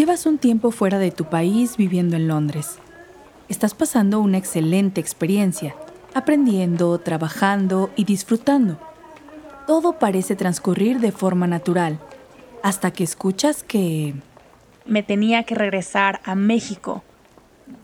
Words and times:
Llevas 0.00 0.24
un 0.24 0.38
tiempo 0.38 0.70
fuera 0.70 0.98
de 0.98 1.10
tu 1.10 1.26
país 1.26 1.76
viviendo 1.76 2.16
en 2.16 2.26
Londres. 2.26 2.78
Estás 3.50 3.74
pasando 3.74 4.20
una 4.20 4.38
excelente 4.38 4.98
experiencia, 4.98 5.76
aprendiendo, 6.14 6.98
trabajando 7.00 7.90
y 7.96 8.04
disfrutando. 8.04 8.80
Todo 9.66 9.98
parece 9.98 10.36
transcurrir 10.36 11.00
de 11.00 11.12
forma 11.12 11.46
natural, 11.46 11.98
hasta 12.62 12.92
que 12.92 13.04
escuchas 13.04 13.62
que... 13.62 14.14
Me 14.86 15.02
tenía 15.02 15.42
que 15.42 15.54
regresar 15.54 16.22
a 16.24 16.34
México 16.34 17.04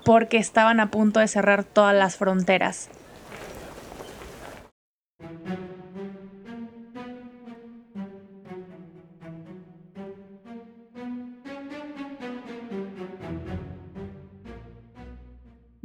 porque 0.03 0.39
estaban 0.39 0.81
a 0.81 0.91
punto 0.91 1.21
de 1.21 1.29
cerrar 1.29 1.65
todas 1.65 1.95
las 1.95 2.17
fronteras. 2.17 2.89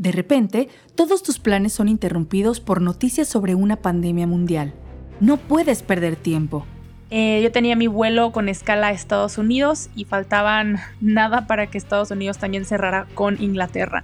De 0.02 0.12
repente, 0.12 0.68
todos 0.96 1.22
tus 1.22 1.38
planes 1.38 1.74
son 1.74 1.88
interrumpidos 1.88 2.60
por 2.60 2.82
noticias 2.82 3.28
sobre 3.28 3.54
una 3.54 3.76
pandemia 3.76 4.26
mundial. 4.26 4.74
No 5.20 5.38
puedes 5.38 5.84
perder 5.84 6.16
tiempo. 6.16 6.66
Eh, 7.12 7.40
yo 7.44 7.52
tenía 7.52 7.76
mi 7.76 7.86
vuelo 7.86 8.32
con 8.32 8.50
escala 8.50 8.88
a 8.88 8.92
Estados 8.94 9.38
Unidos 9.38 9.92
y 9.96 10.06
faltaban 10.06 10.80
nada 11.02 11.46
para 11.46 11.68
que 11.68 11.78
Estados 11.78 12.10
Unidos 12.10 12.40
también 12.40 12.66
cerrara 12.66 13.06
con 13.14 13.40
Inglaterra. 13.40 14.04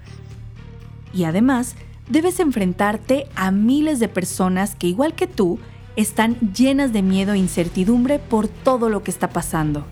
Y 1.15 1.23
además, 1.23 1.75
debes 2.07 2.39
enfrentarte 2.39 3.25
a 3.35 3.49
miles 3.49 3.99
de 3.99 4.07
personas 4.07 4.75
que, 4.75 4.85
igual 4.85 5.15
que 5.15 5.25
tú, 5.25 5.57
están 5.95 6.35
llenas 6.53 6.93
de 6.93 7.01
miedo 7.01 7.33
e 7.33 7.39
incertidumbre 7.39 8.19
por 8.19 8.47
todo 8.47 8.89
lo 8.89 9.01
que 9.01 9.09
está 9.09 9.29
pasando. 9.29 9.83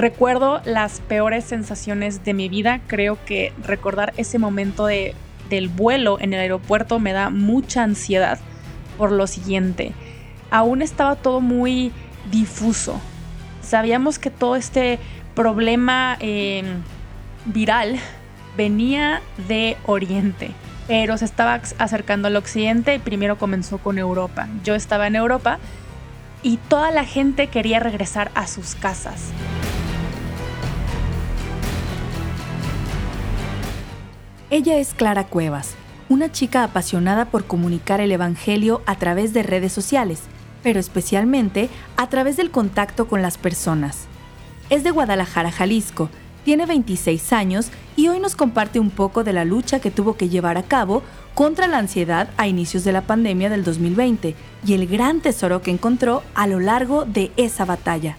Recuerdo 0.00 0.62
las 0.64 1.00
peores 1.00 1.44
sensaciones 1.44 2.24
de 2.24 2.32
mi 2.32 2.48
vida. 2.48 2.80
Creo 2.86 3.22
que 3.26 3.52
recordar 3.62 4.14
ese 4.16 4.38
momento 4.38 4.86
de, 4.86 5.14
del 5.50 5.68
vuelo 5.68 6.18
en 6.18 6.32
el 6.32 6.40
aeropuerto 6.40 6.98
me 6.98 7.12
da 7.12 7.28
mucha 7.28 7.82
ansiedad 7.82 8.38
por 8.96 9.12
lo 9.12 9.26
siguiente. 9.26 9.92
Aún 10.50 10.80
estaba 10.80 11.16
todo 11.16 11.42
muy 11.42 11.92
difuso. 12.30 12.98
Sabíamos 13.60 14.18
que 14.18 14.30
todo 14.30 14.56
este 14.56 14.98
problema 15.34 16.16
em, 16.20 16.80
viral 17.44 17.98
venía 18.56 19.20
de 19.48 19.76
Oriente, 19.84 20.52
pero 20.88 21.18
se 21.18 21.26
estaba 21.26 21.60
acercando 21.76 22.28
al 22.28 22.36
Occidente 22.36 22.94
y 22.94 23.00
primero 23.00 23.36
comenzó 23.36 23.76
con 23.76 23.98
Europa. 23.98 24.48
Yo 24.64 24.74
estaba 24.74 25.08
en 25.08 25.16
Europa 25.16 25.58
y 26.42 26.56
toda 26.56 26.90
la 26.90 27.04
gente 27.04 27.48
quería 27.48 27.80
regresar 27.80 28.30
a 28.34 28.46
sus 28.46 28.74
casas. 28.74 29.30
Ella 34.52 34.78
es 34.78 34.94
Clara 34.94 35.28
Cuevas, 35.28 35.76
una 36.08 36.32
chica 36.32 36.64
apasionada 36.64 37.26
por 37.26 37.44
comunicar 37.44 38.00
el 38.00 38.10
Evangelio 38.10 38.82
a 38.84 38.96
través 38.96 39.32
de 39.32 39.44
redes 39.44 39.72
sociales, 39.72 40.22
pero 40.64 40.80
especialmente 40.80 41.68
a 41.96 42.08
través 42.08 42.36
del 42.36 42.50
contacto 42.50 43.06
con 43.06 43.22
las 43.22 43.38
personas. 43.38 44.06
Es 44.68 44.82
de 44.82 44.90
Guadalajara, 44.90 45.52
Jalisco, 45.52 46.10
tiene 46.44 46.66
26 46.66 47.32
años 47.32 47.70
y 47.94 48.08
hoy 48.08 48.18
nos 48.18 48.34
comparte 48.34 48.80
un 48.80 48.90
poco 48.90 49.22
de 49.22 49.32
la 49.32 49.44
lucha 49.44 49.78
que 49.78 49.92
tuvo 49.92 50.16
que 50.16 50.28
llevar 50.28 50.58
a 50.58 50.64
cabo 50.64 51.04
contra 51.34 51.68
la 51.68 51.78
ansiedad 51.78 52.28
a 52.36 52.48
inicios 52.48 52.82
de 52.82 52.90
la 52.90 53.02
pandemia 53.02 53.50
del 53.50 53.62
2020 53.62 54.34
y 54.66 54.74
el 54.74 54.88
gran 54.88 55.20
tesoro 55.20 55.62
que 55.62 55.70
encontró 55.70 56.24
a 56.34 56.48
lo 56.48 56.58
largo 56.58 57.04
de 57.04 57.30
esa 57.36 57.64
batalla. 57.64 58.16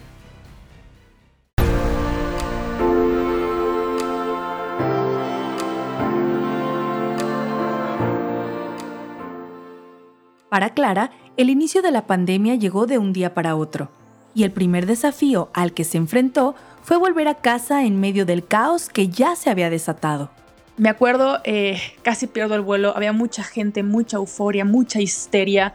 Para 10.52 10.74
Clara, 10.74 11.10
el 11.38 11.48
inicio 11.48 11.80
de 11.80 11.90
la 11.90 12.06
pandemia 12.06 12.56
llegó 12.56 12.84
de 12.84 12.98
un 12.98 13.14
día 13.14 13.32
para 13.32 13.56
otro, 13.56 13.88
y 14.34 14.42
el 14.42 14.50
primer 14.50 14.84
desafío 14.84 15.48
al 15.54 15.72
que 15.72 15.82
se 15.82 15.96
enfrentó 15.96 16.54
fue 16.82 16.98
volver 16.98 17.26
a 17.26 17.36
casa 17.36 17.86
en 17.86 17.98
medio 17.98 18.26
del 18.26 18.44
caos 18.44 18.90
que 18.90 19.08
ya 19.08 19.34
se 19.34 19.48
había 19.48 19.70
desatado. 19.70 20.30
Me 20.76 20.90
acuerdo, 20.90 21.40
eh, 21.44 21.80
casi 22.02 22.26
pierdo 22.26 22.54
el 22.54 22.60
vuelo, 22.60 22.94
había 22.94 23.14
mucha 23.14 23.42
gente, 23.42 23.82
mucha 23.82 24.18
euforia, 24.18 24.66
mucha 24.66 25.00
histeria. 25.00 25.72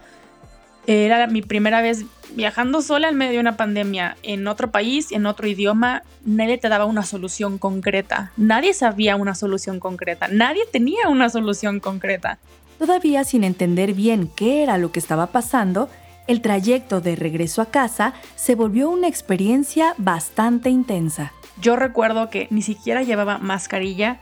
Era 0.85 1.25
mi 1.25 1.41
primera 1.41 1.81
vez 1.81 2.05
viajando 2.35 2.83
sola 2.83 3.09
en 3.09 3.16
medio 3.16 3.33
de 3.33 3.39
una 3.39 3.57
pandemia 3.57 4.16
en 4.21 4.47
otro 4.47 4.69
país, 4.69 5.11
en 5.11 5.25
otro 5.25 5.47
idioma. 5.47 6.03
Nadie 6.23 6.59
te 6.59 6.69
daba 6.69 6.85
una 6.85 7.01
solución 7.01 7.57
concreta. 7.57 8.31
Nadie 8.37 8.75
sabía 8.75 9.16
una 9.16 9.33
solución 9.33 9.79
concreta. 9.79 10.27
Nadie 10.27 10.67
tenía 10.71 11.09
una 11.09 11.29
solución 11.29 11.79
concreta. 11.79 12.37
Todavía 12.77 13.23
sin 13.23 13.43
entender 13.43 13.93
bien 13.93 14.29
qué 14.35 14.63
era 14.63 14.77
lo 14.77 14.91
que 14.91 14.99
estaba 14.99 15.27
pasando, 15.27 15.89
el 16.27 16.41
trayecto 16.41 17.01
de 17.01 17.15
regreso 17.15 17.61
a 17.61 17.67
casa 17.67 18.13
se 18.35 18.53
volvió 18.53 18.89
una 18.89 19.07
experiencia 19.07 19.95
bastante 19.97 20.69
intensa. 20.69 21.33
Yo 21.59 21.75
recuerdo 21.75 22.29
que 22.29 22.47
ni 22.51 22.61
siquiera 22.61 23.01
llevaba 23.01 23.39
mascarilla 23.39 24.19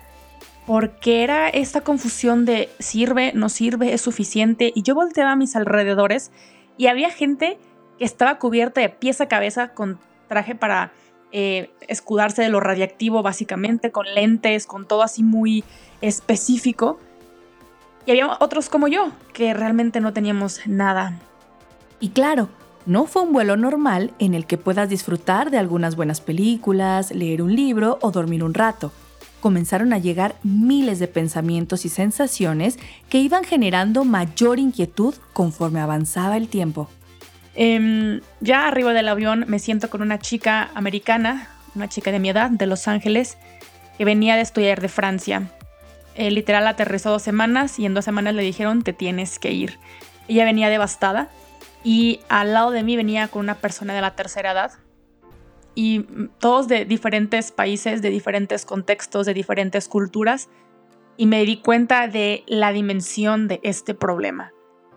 porque 0.66 1.24
era 1.24 1.50
esta 1.50 1.82
confusión 1.82 2.46
de 2.46 2.70
sirve, 2.80 3.34
no 3.34 3.50
sirve, 3.50 3.94
es 3.94 4.02
suficiente 4.02 4.72
y 4.74 4.84
yo 4.84 4.96
volteaba 4.96 5.34
a 5.34 5.36
mis 5.36 5.56
alrededores 5.56 6.32
y 6.78 6.88
había 6.88 7.10
gente 7.10 7.58
que 7.98 8.06
estaba 8.06 8.40
cubierta 8.40 8.82
de 8.82 8.90
pies 8.90 9.20
a 9.22 9.28
cabeza 9.28 9.74
con 9.74 10.00
traje 10.28 10.56
para 10.56 10.92
eh, 11.32 11.70
escudarse 11.88 12.42
de 12.42 12.50
lo 12.50 12.60
radiactivo 12.62 13.22
básicamente, 13.22 13.92
con 13.92 14.06
lentes, 14.14 14.66
con 14.66 14.88
todo 14.88 15.04
así 15.04 15.24
muy 15.24 15.64
específico 16.02 17.00
y 18.06 18.12
había 18.12 18.38
otros 18.40 18.70
como 18.70 18.88
yo, 18.88 19.12
que 19.34 19.54
realmente 19.54 20.00
no 20.00 20.14
teníamos 20.14 20.62
nada. 20.66 21.20
Y 22.00 22.10
claro, 22.10 22.50
no 22.86 23.06
fue 23.06 23.24
un 23.24 23.34
vuelo 23.34 23.58
normal 23.58 24.12
en 24.20 24.36
el 24.36 24.46
que 24.46 24.58
puedas 24.58 24.90
disfrutar 24.90 25.50
de 25.50 25.58
algunas 25.58 25.96
buenas 25.96 26.22
películas, 26.22 27.12
leer 27.12 27.42
un 27.42 27.56
libro 27.56 27.98
o 28.02 28.12
dormir 28.12 28.44
un 28.44 28.54
rato. 28.54 28.92
Comenzaron 29.42 29.94
a 29.94 29.98
llegar 29.98 30.36
miles 30.44 31.00
de 31.00 31.08
pensamientos 31.08 31.86
y 31.86 31.90
sensaciones 31.90 32.78
que 33.10 33.20
iban 33.20 33.44
generando 33.44 34.06
mayor 34.06 34.60
inquietud 34.60 35.16
conforme 35.34 35.80
avanzaba 35.80 36.38
el 36.38 36.48
tiempo. 36.48 36.90
Em, 37.56 38.22
ya 38.42 38.68
arriba 38.68 38.94
del 38.94 39.08
avión 39.08 39.46
me 39.48 39.60
siento 39.60 39.90
con 39.90 40.02
una 40.02 40.20
chica 40.20 40.70
americana, 40.76 41.48
una 41.74 41.88
chica 41.88 42.12
de 42.12 42.20
mi 42.20 42.30
edad, 42.30 42.52
de 42.52 42.68
Los 42.68 42.88
Ángeles, 42.88 43.38
que 43.98 44.06
venía 44.06 44.36
de 44.36 44.42
estudiar 44.42 44.82
de 44.82 44.90
Francia. 44.90 45.50
Eh, 46.16 46.32
literal 46.32 46.66
aterrizó 46.68 47.12
dos 47.12 47.22
semanas 47.22 47.78
y 47.78 47.86
en 47.86 47.94
dos 47.94 48.06
semanas 48.06 48.34
le 48.34 48.42
dijeron 48.42 48.84
te 48.84 48.94
tienes 48.94 49.38
que 49.38 49.52
ir. 49.52 49.80
Ella 50.28 50.46
venía 50.46 50.70
devastada 50.70 51.30
y 51.84 52.22
al 52.30 52.54
lado 52.54 52.72
de 52.72 52.84
mí 52.84 52.96
venía 52.96 53.28
con 53.28 53.42
una 53.42 53.56
persona 53.56 53.94
de 53.94 54.02
la 54.02 54.16
tercera 54.16 54.52
edad 54.52 54.72
y 55.76 56.06
todos 56.40 56.68
de 56.70 56.86
diferentes 56.86 57.52
países, 57.52 58.02
de 58.02 58.10
diferentes 58.10 58.66
contextos, 58.66 59.26
de 59.26 59.34
diferentes 59.34 59.90
culturas 59.90 60.50
y 61.18 61.28
me 61.28 61.44
di 61.46 61.58
cuenta 61.58 62.08
de 62.08 62.44
la 62.48 62.72
dimensión 62.72 63.48
de 63.48 63.60
este 63.64 63.94
problema. 63.94 64.52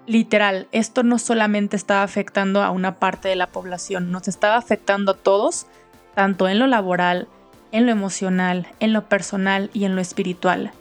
Literal, 0.06 0.68
esto 0.72 1.02
no 1.02 1.18
solamente 1.18 1.76
estaba 1.76 2.02
afectando 2.02 2.62
a 2.62 2.70
una 2.70 2.94
parte 2.98 3.28
de 3.28 3.36
la 3.36 3.48
población, 3.48 4.10
nos 4.10 4.26
estaba 4.26 4.56
afectando 4.56 5.12
a 5.12 5.16
todos, 5.16 5.66
tanto 6.14 6.48
en 6.48 6.58
lo 6.58 6.66
laboral, 6.66 7.28
en 7.72 7.84
lo 7.84 7.92
emocional, 7.92 8.68
en 8.80 8.92
lo 8.92 9.08
personal 9.08 9.68
y 9.74 9.84
en 9.84 9.94
lo 9.94 10.00
espiritual. 10.00 10.72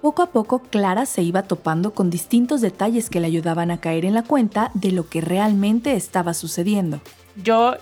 Poco 0.00 0.22
a 0.22 0.30
poco 0.30 0.60
Clara 0.60 1.04
se 1.04 1.22
iba 1.22 1.42
topando 1.42 1.92
con 1.92 2.08
distintos 2.08 2.62
detalles 2.62 3.10
que 3.10 3.20
le 3.20 3.26
ayudaban 3.26 3.70
a 3.70 3.80
caer 3.80 4.06
en 4.06 4.14
la 4.14 4.22
cuenta 4.22 4.70
de 4.72 4.92
lo 4.92 5.08
que 5.08 5.20
realmente 5.20 5.94
estaba 5.94 6.32
sucediendo. 6.32 7.02
Yo, 7.36 7.74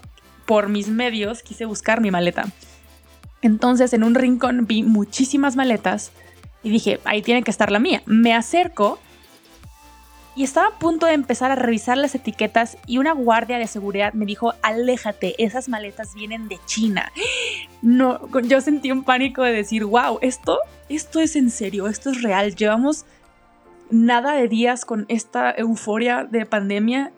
por 0.44 0.68
mis 0.68 0.88
medios, 0.88 1.42
quise 1.42 1.64
buscar 1.64 2.00
mi 2.00 2.10
maleta. 2.10 2.46
Entonces 3.40 3.92
en 3.92 4.02
un 4.02 4.16
rincón 4.16 4.66
vi 4.66 4.82
muchísimas 4.82 5.54
maletas 5.54 6.10
y 6.64 6.70
dije, 6.70 6.98
ahí 7.04 7.22
tiene 7.22 7.44
que 7.44 7.52
estar 7.52 7.70
la 7.70 7.78
mía. 7.78 8.02
Me 8.04 8.34
acerco 8.34 8.98
y 10.38 10.44
estaba 10.44 10.68
a 10.68 10.78
punto 10.78 11.06
de 11.06 11.14
empezar 11.14 11.50
a 11.50 11.56
revisar 11.56 11.98
las 11.98 12.14
etiquetas 12.14 12.78
y 12.86 12.98
una 12.98 13.10
guardia 13.10 13.58
de 13.58 13.66
seguridad 13.66 14.12
me 14.12 14.24
dijo, 14.24 14.54
aléjate, 14.62 15.34
esas 15.42 15.68
maletas 15.68 16.14
vienen 16.14 16.46
de 16.46 16.60
China. 16.64 17.10
No, 17.82 18.20
yo 18.42 18.60
sentí 18.60 18.92
un 18.92 19.02
pánico 19.02 19.42
de 19.42 19.52
decir, 19.52 19.84
wow, 19.84 20.20
esto, 20.22 20.60
esto 20.88 21.18
es 21.18 21.34
en 21.34 21.50
serio, 21.50 21.88
esto 21.88 22.10
es 22.10 22.22
real. 22.22 22.54
Llevamos 22.54 23.04
nada 23.90 24.34
de 24.34 24.46
días 24.46 24.84
con 24.84 25.06
esta 25.08 25.50
euforia 25.50 26.22
de 26.22 26.46
pandemia 26.46 27.10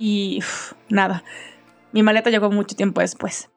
y 0.00 0.40
nada, 0.88 1.22
mi 1.92 2.02
maleta 2.02 2.28
llegó 2.30 2.50
mucho 2.50 2.74
tiempo 2.74 3.02
después. 3.02 3.51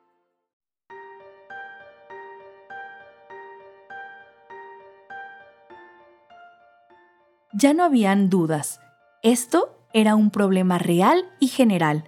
Ya 7.57 7.73
no 7.73 7.85
habían 7.85 8.29
dudas. 8.29 8.81
Esto 9.23 9.79
era 9.93 10.15
un 10.15 10.29
problema 10.29 10.77
real 10.77 11.23
y 11.39 11.47
general. 11.47 12.03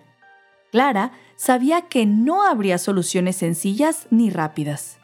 Clara 0.73 1.13
sabía 1.37 1.83
que 1.83 2.05
no 2.05 2.43
habría 2.43 2.77
soluciones 2.77 3.37
sencillas 3.37 4.07
ni 4.09 4.29
rápidas. 4.29 4.99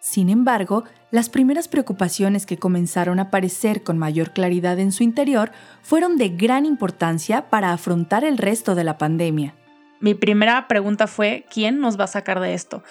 Sin 0.00 0.30
embargo, 0.30 0.84
las 1.10 1.28
primeras 1.28 1.68
preocupaciones 1.68 2.46
que 2.46 2.56
comenzaron 2.56 3.18
a 3.18 3.24
aparecer 3.24 3.82
con 3.82 3.98
mayor 3.98 4.32
claridad 4.32 4.78
en 4.78 4.92
su 4.92 5.02
interior 5.02 5.52
fueron 5.82 6.16
de 6.16 6.30
gran 6.30 6.64
importancia 6.64 7.50
para 7.50 7.74
afrontar 7.74 8.24
el 8.24 8.38
resto 8.38 8.74
de 8.74 8.84
la 8.84 8.96
pandemia. 8.96 9.54
Mi 10.00 10.14
primera 10.14 10.68
pregunta 10.68 11.06
fue, 11.06 11.44
¿quién 11.50 11.80
nos 11.80 12.00
va 12.00 12.04
a 12.04 12.06
sacar 12.06 12.40
de 12.40 12.54
esto? 12.54 12.82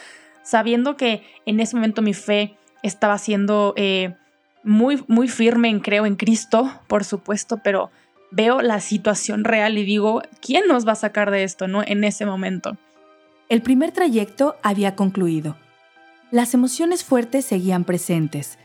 Sabiendo 0.44 0.98
que 0.98 1.24
en 1.48 1.62
ese 1.62 1.76
momento 1.76 2.04
mi 2.04 2.14
fe 2.14 2.60
estaba 2.84 3.18
siendo 3.18 3.74
eh, 3.76 4.16
muy, 4.64 5.04
muy 5.08 5.28
firme 5.28 5.70
en 5.70 5.80
creo 5.80 6.06
en 6.06 6.16
Cristo, 6.16 6.72
por 6.88 7.04
supuesto, 7.04 7.60
pero 7.64 7.92
veo 8.32 8.62
la 8.62 8.80
situación 8.80 9.44
real 9.44 9.78
y 9.78 9.84
digo, 9.84 10.22
¿quién 10.42 10.68
nos 10.68 10.88
va 10.88 10.94
a 10.94 10.96
sacar 10.96 11.32
de 11.32 11.44
esto, 11.44 11.68
no? 11.68 11.84
En 11.86 12.04
ese 12.04 12.26
momento. 12.26 12.78
El 13.50 13.62
primer 13.62 13.92
trayecto 13.92 14.56
había 14.64 14.96
concluido. 14.96 15.58
Las 16.32 16.54
emociones 16.54 17.04
fuertes 17.04 17.46
seguían 17.46 17.84
presentes, 17.84 18.58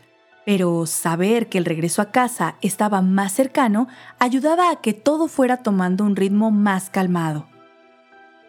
pero 0.45 0.85
saber 0.85 1.47
que 1.47 1.57
el 1.57 1.65
regreso 1.65 2.01
a 2.01 2.11
casa 2.11 2.55
estaba 2.61 3.01
más 3.01 3.33
cercano 3.33 3.89
ayudaba 4.19 4.71
a 4.71 4.79
que 4.79 4.93
todo 4.93 5.27
fuera 5.27 5.57
tomando 5.57 6.05
un 6.05 6.15
ritmo 6.15 6.51
más 6.51 6.89
calmado. 6.89 7.45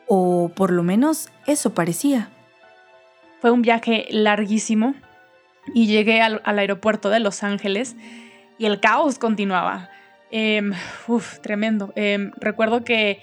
O 0.07 0.53
por 0.55 0.71
lo 0.71 0.85
menos 0.85 1.29
eso 1.47 1.75
parecía. 1.75 2.31
Fue 3.41 3.51
un 3.51 3.63
viaje 3.63 4.07
larguísimo 4.11 4.95
y 5.75 5.87
llegué 5.87 6.21
al, 6.21 6.41
aeropuerto 6.45 7.11
de 7.11 7.21
Los 7.21 7.43
Ángeles 7.43 7.97
y 8.59 8.67
el 8.67 8.81
caos 8.81 9.19
continuaba. 9.19 9.91
Em, 10.31 10.73
uf, 11.07 11.41
tremendo. 11.41 11.93
Em, 11.97 12.33
recuerdo 12.37 12.85
que 12.85 13.21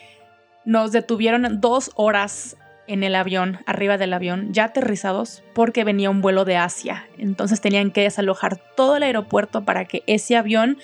nos 0.65 0.92
detuvieron 0.92 1.62
dos 1.62 1.92
horas 1.95 2.57
en 2.88 3.03
el 3.03 3.15
avión, 3.15 3.59
arriba 3.65 3.97
del 3.97 4.13
avión, 4.13 4.53
ya 4.53 4.65
aterrizados, 4.65 5.44
porque 5.53 5.83
venía 5.83 6.09
un 6.09 6.21
vuelo 6.21 6.45
de 6.45 6.57
Asia. 6.57 7.07
Entonces 7.18 7.62
tenían 7.62 7.92
que 7.92 8.01
desalojar 8.01 8.57
todo 8.75 8.97
el 8.97 9.03
aeropuerto 9.03 9.65
para 9.65 9.86
que 9.86 10.03
ese 10.07 10.36
avión 10.38 10.77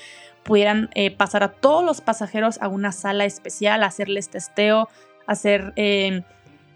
pudieran 0.43 0.89
eh, 0.95 1.11
pasar 1.11 1.43
a 1.43 1.51
todos 1.51 1.83
los 1.83 2.01
pasajeros 2.01 2.59
a 2.61 2.67
una 2.67 2.91
sala 2.91 3.25
especial, 3.25 3.83
hacerles 3.83 4.29
testeo, 4.29 4.89
hacer, 5.27 5.73
em, 5.75 6.23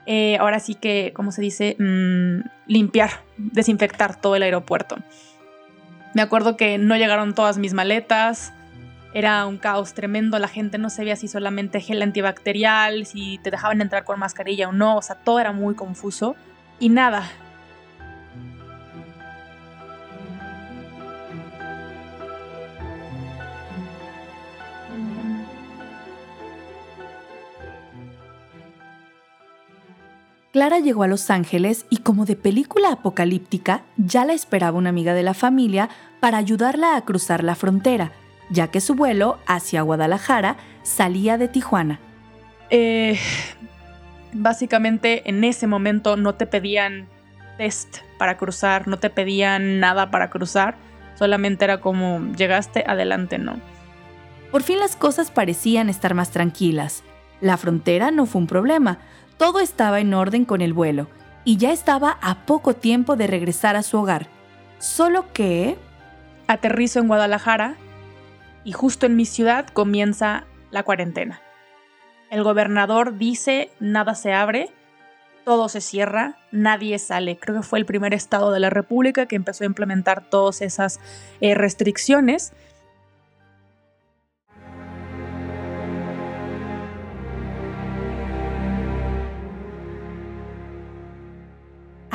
eh, 0.06 0.38
ahora 0.40 0.60
sí 0.60 0.76
que, 0.76 1.12
¿cómo 1.16 1.32
se 1.32 1.42
dice? 1.42 1.76
Mm, 1.80 2.48
limpiar, 2.68 3.12
desinfectar 3.38 4.20
todo 4.20 4.36
el 4.36 4.44
aeropuerto. 4.44 4.98
Me 6.14 6.22
acuerdo 6.22 6.56
que 6.56 6.78
no 6.78 6.96
llegaron 6.96 7.34
todas 7.34 7.58
mis 7.58 7.74
maletas, 7.74 8.54
era 9.14 9.46
un 9.46 9.58
caos 9.58 9.94
tremendo, 9.94 10.40
la 10.40 10.48
gente 10.48 10.78
no 10.78 10.90
sabía 10.90 11.16
si 11.16 11.28
solamente 11.28 11.80
gel 11.80 12.02
antibacterial, 12.02 13.06
si 13.06 13.40
te 13.40 13.50
dejaban 13.50 13.82
entrar 13.82 14.04
con 14.04 14.20
mascarilla 14.20 14.68
o 14.70 14.72
no, 14.74 14.98
o 14.98 15.02
sea, 15.02 15.16
todo 15.16 15.40
era 15.40 15.54
muy 15.54 15.74
confuso. 15.76 16.36
Y 16.80 16.90
nada, 16.90 17.30
Clara 30.56 30.80
llegó 30.80 31.04
a 31.04 31.08
Los 31.08 31.32
Ángeles 31.32 31.86
y 31.90 31.98
como 31.98 32.24
de 32.24 32.38
película 32.38 32.94
apocalíptica, 32.94 33.84
ya 33.98 34.24
la 34.24 34.32
esperaba 34.32 34.78
una 34.78 34.88
amiga 34.88 35.14
de 35.14 35.22
la 35.22 35.34
familia 35.34 35.90
para 36.22 36.38
ayudarla 36.38 36.96
a 36.96 37.02
cruzar 37.02 37.44
la 37.44 37.56
frontera, 37.56 38.14
ya 38.50 38.72
que 38.72 38.80
su 38.80 38.96
vuelo 38.96 39.38
hacia 39.48 39.82
Guadalajara 39.82 40.56
salía 40.82 41.38
de 41.38 41.50
Tijuana. 41.50 42.00
Eh, 42.70 43.20
básicamente 44.32 45.30
en 45.30 45.44
ese 45.44 45.68
momento 45.68 46.16
no 46.16 46.36
te 46.36 46.46
pedían 46.46 47.10
test 47.58 47.98
para 48.18 48.38
cruzar, 48.38 48.88
no 48.88 48.98
te 48.98 49.10
pedían 49.10 49.82
nada 49.82 50.10
para 50.10 50.30
cruzar, 50.30 50.78
solamente 51.16 51.66
era 51.66 51.82
como 51.82 52.34
llegaste, 52.34 52.86
adelante, 52.88 53.40
¿no? 53.40 53.60
Por 54.52 54.64
fin 54.64 54.80
las 54.80 54.96
cosas 54.96 55.32
parecían 55.32 55.90
estar 55.90 56.14
más 56.14 56.32
tranquilas. 56.32 57.04
La 57.42 57.58
frontera 57.58 58.10
no 58.10 58.26
fue 58.26 58.40
un 58.40 58.48
problema, 58.48 59.00
todo 59.38 59.60
estaba 59.60 60.00
en 60.00 60.14
orden 60.14 60.46
con 60.46 60.62
el 60.62 60.74
vuelo 60.74 61.08
y 61.44 61.58
ya 61.58 61.72
estaba 61.72 62.18
a 62.22 62.46
poco 62.46 62.74
tiempo 62.74 63.16
de 63.16 63.28
regresar 63.28 63.76
a 63.76 63.84
su 63.84 64.00
hogar. 64.00 64.28
Solo 64.80 65.32
que... 65.34 65.78
Aterrizo 66.48 67.00
en 67.00 67.08
Guadalajara 67.08 67.76
y 68.64 68.72
justo 68.72 69.08
en 69.08 69.16
mi 69.16 69.26
ciudad 69.26 69.66
comienza 69.68 70.46
la 70.70 70.84
cuarentena. 70.84 71.42
El 72.30 72.44
gobernador 72.44 73.18
dice 73.18 73.72
nada 73.80 74.14
se 74.14 74.32
abre, 74.32 74.70
todo 75.44 75.70
se 75.70 75.80
cierra, 75.80 76.38
nadie 76.52 77.00
sale. 77.00 77.38
Creo 77.38 77.58
que 77.58 77.64
fue 77.64 77.80
el 77.80 77.86
primer 77.86 78.14
estado 78.14 78.52
de 78.52 78.60
la 78.60 78.70
República 78.70 79.28
que 79.28 79.36
empezó 79.36 79.64
a 79.64 79.68
implementar 79.68 80.30
todas 80.30 80.62
esas 80.62 81.00
eh, 81.40 81.56
restricciones. 81.56 82.54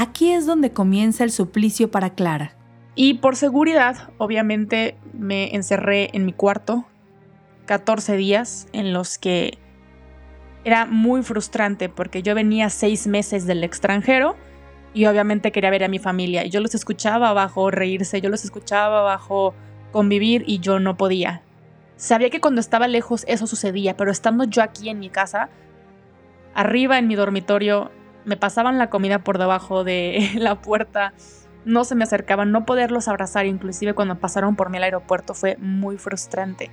Aquí 0.01 0.33
es 0.33 0.47
donde 0.47 0.73
comienza 0.73 1.25
el 1.25 1.31
suplicio 1.31 1.91
para 1.91 2.15
Clara. 2.15 2.55
Y 2.95 3.19
por 3.19 3.37
seguridad, 3.37 4.09
obviamente, 4.17 4.97
me 5.13 5.55
encerré 5.55 6.09
en 6.15 6.25
mi 6.25 6.33
cuarto 6.33 6.87
14 7.67 8.17
días 8.17 8.67
en 8.73 8.95
los 8.95 9.19
que 9.19 9.59
era 10.65 10.87
muy 10.87 11.23
frustrante 11.23 11.91
porque 11.91 12.23
yo 12.23 12.35
venía 12.35 12.71
seis 12.71 13.07
meses 13.07 13.45
del 13.45 13.63
extranjero 13.63 14.37
y 14.95 15.05
obviamente 15.05 15.53
quería 15.53 15.69
ver 15.69 15.85
a 15.85 15.89
mi 15.89 15.99
familia. 15.99 16.47
Yo 16.47 16.61
los 16.61 16.75
escuchaba 16.75 17.29
abajo 17.29 17.71
reírse, 17.71 18.23
yo 18.23 18.31
los 18.31 18.43
escuchaba 18.43 19.01
abajo 19.01 19.53
convivir 19.93 20.45
y 20.47 20.61
yo 20.61 20.81
no 20.81 20.97
podía. 20.97 21.43
Sabía 21.97 22.31
que 22.31 22.41
cuando 22.41 22.63
estaba 22.63 22.89
lejos 22.89 23.27
eso 23.29 23.47
sucedía, 23.47 23.99
pero 23.99 24.11
estando 24.11 24.45
yo 24.45 24.63
aquí 24.63 24.89
en 24.89 24.99
mi 24.99 25.11
casa, 25.11 25.51
arriba 26.55 26.97
en 26.97 27.07
mi 27.07 27.17
dormitorio, 27.17 27.91
me 28.25 28.37
pasaban 28.37 28.79
la 28.79 28.91
comida 28.91 29.21
por 29.21 29.39
debajo 29.39 29.85
de 29.85 30.31
la 30.37 30.61
puerta, 30.61 31.13
no 31.65 31.85
se 31.85 31.95
me 31.95 32.05
acercaban, 32.05 32.53
no 32.53 32.65
poderlos 32.65 33.09
abrazar, 33.09 33.47
inclusive 33.47 33.95
cuando 33.95 34.19
pasaron 34.19 34.57
por 34.57 34.71
mí 34.71 34.79
al 34.79 34.85
aeropuerto 34.85 35.35
fue 35.35 35.57
muy 35.59 35.99
frustrante. 35.99 36.71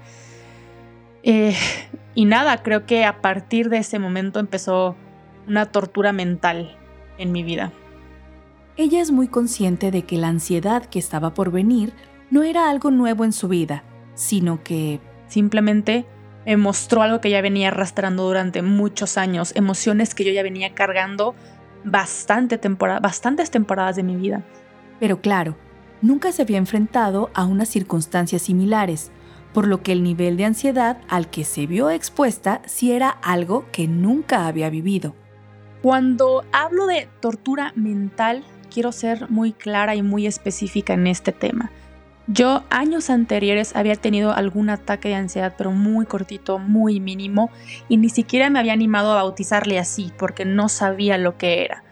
Eh, 1.24 1.56
y 2.16 2.26
nada, 2.26 2.64
creo 2.64 2.86
que 2.86 3.06
a 3.06 3.22
partir 3.22 3.70
de 3.70 3.80
ese 3.80 4.00
momento 4.00 4.40
empezó 4.40 4.96
una 5.48 5.66
tortura 5.66 6.14
mental 6.14 6.78
en 7.18 7.32
mi 7.32 7.44
vida. 7.44 7.72
Ella 8.78 9.02
es 9.02 9.12
muy 9.12 9.28
consciente 9.28 9.92
de 9.92 10.04
que 10.04 10.18
la 10.18 10.28
ansiedad 10.28 10.86
que 10.86 11.00
estaba 11.00 11.34
por 11.34 11.52
venir 11.52 11.94
no 12.30 12.44
era 12.44 12.70
algo 12.70 12.92
nuevo 12.92 13.26
en 13.26 13.34
su 13.34 13.48
vida, 13.48 13.84
sino 14.14 14.64
que 14.64 15.00
simplemente 15.28 16.06
me 16.48 16.56
mostró 16.56 17.02
algo 17.02 17.20
que 17.20 17.30
ya 17.30 17.42
venía 17.42 17.68
arrastrando 17.68 18.24
durante 18.24 18.62
muchos 18.62 19.18
años, 19.18 19.52
emociones 19.56 20.16
que 20.16 20.24
yo 20.24 20.32
ya 20.32 20.44
venía 20.44 20.74
cargando 20.74 21.36
bastante 21.84 22.58
temporada, 22.58 23.02
bastantes 23.02 23.52
temporadas 23.52 23.98
de 23.98 24.04
mi 24.04 24.16
vida. 24.16 24.44
Pero 24.98 25.20
claro, 25.20 25.58
nunca 26.02 26.32
se 26.32 26.44
había 26.44 26.58
enfrentado 26.58 27.32
a 27.34 27.44
unas 27.44 27.68
circunstancias 27.68 28.44
similares, 28.44 29.12
por 29.54 29.68
lo 29.68 29.84
que 29.84 29.92
el 29.92 30.04
nivel 30.04 30.38
de 30.38 30.46
ansiedad 30.46 31.00
al 31.10 31.30
que 31.30 31.44
se 31.44 31.68
vio 31.68 31.90
expuesta 31.90 32.62
sí 32.66 32.94
era 32.94 33.10
algo 33.10 33.66
que 33.74 33.90
nunca 33.90 34.48
había 34.48 34.70
vivido. 34.70 35.16
Cuando 35.82 36.46
hablo 36.54 36.88
de 36.88 37.10
tortura 37.20 37.74
mental, 37.76 38.46
quiero 38.74 38.94
ser 38.94 39.30
muy 39.30 39.52
clara 39.52 39.96
y 39.96 40.02
muy 40.02 40.26
específica 40.26 40.94
en 40.94 41.08
este 41.08 41.34
tema. 41.34 41.72
Yo 42.28 42.66
años 42.70 43.10
anteriores 43.10 43.74
había 43.74 43.96
tenido 43.96 44.34
algún 44.34 44.70
ataque 44.70 45.08
de 45.08 45.16
ansiedad, 45.16 45.56
pero 45.58 45.72
muy 45.72 46.06
cortito, 46.06 46.60
muy 46.60 47.00
mínimo, 47.00 47.50
y 47.88 47.96
ni 47.96 48.10
siquiera 48.10 48.50
me 48.50 48.60
había 48.60 48.74
animado 48.74 49.14
a 49.14 49.24
bautizarle 49.24 49.80
así, 49.80 50.12
porque 50.18 50.44
no 50.44 50.68
sabía 50.68 51.18
lo 51.18 51.38
que 51.38 51.64
era. 51.64 51.84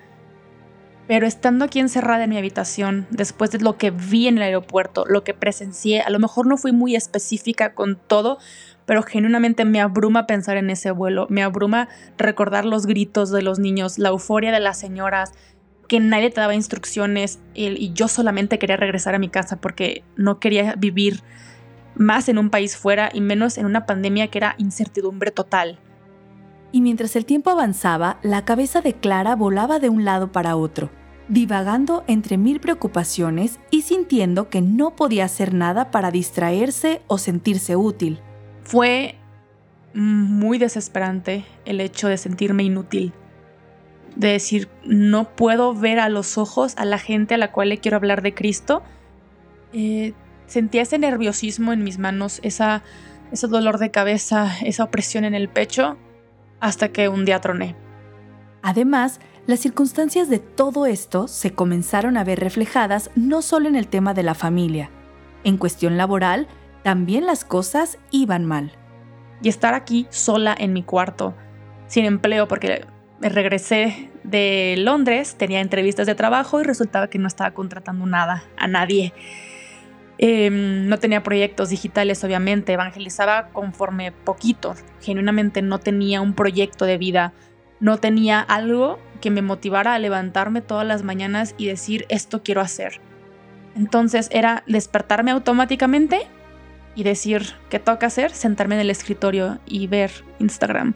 Pero 1.07 1.25
estando 1.25 1.63
aquí 1.63 1.79
encerrada 1.79 2.25
en 2.25 2.31
mi 2.31 2.37
habitación, 2.37 3.07
después 3.11 3.51
de 3.51 3.59
lo 3.59 3.77
que 3.77 3.91
vi 3.91 4.27
en 4.27 4.37
el 4.37 4.43
aeropuerto, 4.43 5.05
lo 5.05 5.23
que 5.23 5.33
presencié, 5.33 6.01
a 6.01 6.09
lo 6.09 6.19
mejor 6.19 6.47
no 6.47 6.57
fui 6.57 6.73
muy 6.73 6.95
específica 6.95 7.73
con 7.73 7.95
todo, 7.95 8.37
pero 8.85 9.03
genuinamente 9.03 9.63
me 9.63 9.79
abruma 9.79 10.27
pensar 10.27 10.57
en 10.57 10.69
ese 10.69 10.91
vuelo, 10.91 11.27
me 11.29 11.43
abruma 11.43 11.87
recordar 12.17 12.65
los 12.65 12.87
gritos 12.87 13.31
de 13.31 13.41
los 13.41 13.57
niños, 13.59 13.99
la 13.99 14.09
euforia 14.09 14.51
de 14.51 14.59
las 14.59 14.79
señoras, 14.79 15.31
que 15.87 15.99
nadie 15.99 16.29
te 16.29 16.41
daba 16.41 16.55
instrucciones 16.55 17.39
y 17.53 17.93
yo 17.93 18.07
solamente 18.07 18.59
quería 18.59 18.77
regresar 18.77 19.15
a 19.15 19.19
mi 19.19 19.29
casa 19.29 19.61
porque 19.61 20.03
no 20.15 20.39
quería 20.39 20.75
vivir 20.75 21.21
más 21.95 22.27
en 22.29 22.37
un 22.37 22.49
país 22.49 22.75
fuera 22.75 23.09
y 23.13 23.21
menos 23.21 23.57
en 23.57 23.65
una 23.65 23.85
pandemia 23.85 24.27
que 24.27 24.39
era 24.39 24.55
incertidumbre 24.57 25.31
total. 25.31 25.79
Y 26.71 26.81
mientras 26.81 27.15
el 27.15 27.25
tiempo 27.25 27.49
avanzaba, 27.49 28.19
la 28.21 28.43
cabeza 28.43 28.81
de 28.81 28.93
Clara 28.93 29.35
volaba 29.35 29.79
de 29.79 29.89
un 29.89 30.03
lado 30.03 30.31
para 30.31 30.57
otro, 30.57 30.89
divagando 31.29 32.03
entre 32.07 32.37
mil 32.37 32.59
preocupaciones 32.59 33.59
y 33.71 33.83
sintiendo 33.83 34.49
que 34.49 34.61
no 34.61 34.95
podía 34.95 35.25
hacer 35.25 35.53
nada 35.53 35.89
para 35.89 36.11
distraerse 36.11 37.01
o 37.07 37.17
sentirse 37.17 37.75
útil. 37.75 38.19
Fue 38.63 39.15
muy 39.93 40.57
desesperante 40.57 41.45
el 41.63 41.79
hecho 41.79 42.09
de 42.09 42.17
sentirme 42.17 42.63
inútil. 42.63 43.13
De 44.15 44.29
decir, 44.29 44.69
no 44.85 45.35
puedo 45.35 45.73
ver 45.73 45.99
a 45.99 46.09
los 46.09 46.37
ojos 46.37 46.73
a 46.77 46.85
la 46.85 46.97
gente 46.97 47.35
a 47.35 47.37
la 47.37 47.51
cual 47.51 47.69
le 47.69 47.79
quiero 47.79 47.97
hablar 47.97 48.21
de 48.21 48.33
Cristo. 48.33 48.83
Eh, 49.73 50.13
sentía 50.47 50.83
ese 50.83 50.97
nerviosismo 50.97 51.73
en 51.73 51.83
mis 51.83 51.99
manos, 51.99 52.39
esa, 52.43 52.83
ese 53.31 53.47
dolor 53.47 53.77
de 53.77 53.91
cabeza, 53.91 54.51
esa 54.63 54.85
opresión 54.85 55.25
en 55.25 55.35
el 55.35 55.49
pecho, 55.49 55.97
hasta 56.59 56.89
que 56.89 57.09
un 57.09 57.25
día 57.25 57.41
troné. 57.41 57.75
Además, 58.61 59.19
las 59.47 59.59
circunstancias 59.59 60.29
de 60.29 60.39
todo 60.39 60.87
esto 60.87 61.27
se 61.27 61.53
comenzaron 61.53 62.17
a 62.17 62.23
ver 62.23 62.39
reflejadas 62.39 63.11
no 63.15 63.41
solo 63.41 63.67
en 63.67 63.75
el 63.75 63.87
tema 63.87 64.13
de 64.13 64.23
la 64.23 64.33
familia. 64.33 64.89
En 65.43 65.57
cuestión 65.57 65.97
laboral, 65.97 66.47
también 66.83 67.25
las 67.27 67.45
cosas 67.45 67.99
iban 68.09 68.45
mal. 68.45 68.71
Y 69.43 69.49
estar 69.49 69.75
aquí 69.75 70.07
sola 70.09 70.55
en 70.57 70.73
mi 70.73 70.81
cuarto, 70.81 71.35
sin 71.87 72.05
empleo, 72.05 72.47
porque 72.47 72.87
me 73.19 73.29
regresé 73.29 74.09
de 74.23 74.75
Londres, 74.77 75.35
tenía 75.37 75.61
entrevistas 75.61 76.07
de 76.07 76.15
trabajo 76.15 76.59
y 76.59 76.63
resultaba 76.63 77.09
que 77.09 77.19
no 77.19 77.27
estaba 77.27 77.51
contratando 77.51 78.05
nada 78.05 78.43
a 78.57 78.67
nadie. 78.67 79.13
Em, 80.17 80.87
no 80.87 80.97
tenía 80.97 81.23
proyectos 81.23 81.69
digitales, 81.69 82.23
obviamente, 82.23 82.73
evangelizaba 82.73 83.49
conforme 83.49 84.11
poquito, 84.11 84.75
genuinamente 85.01 85.61
no 85.61 85.79
tenía 85.79 86.21
un 86.21 86.33
proyecto 86.33 86.85
de 86.85 86.97
vida, 86.97 87.33
no 87.79 87.97
tenía 87.97 88.39
algo 88.39 88.99
que 89.19 89.29
me 89.29 89.41
motivara 89.41 89.93
a 89.93 89.99
levantarme 89.99 90.61
todas 90.61 90.87
las 90.87 91.03
mañanas 91.03 91.53
y 91.57 91.67
decir, 91.67 92.05
esto 92.09 92.43
quiero 92.43 92.61
hacer. 92.61 93.01
Entonces 93.75 94.29
era 94.31 94.63
despertarme 94.67 95.31
automáticamente 95.31 96.21
y 96.95 97.03
decir, 97.03 97.53
¿qué 97.69 97.79
toca 97.79 98.07
hacer? 98.07 98.31
Sentarme 98.31 98.75
en 98.75 98.81
el 98.81 98.89
escritorio 98.89 99.59
y 99.65 99.87
ver 99.87 100.11
Instagram. 100.39 100.93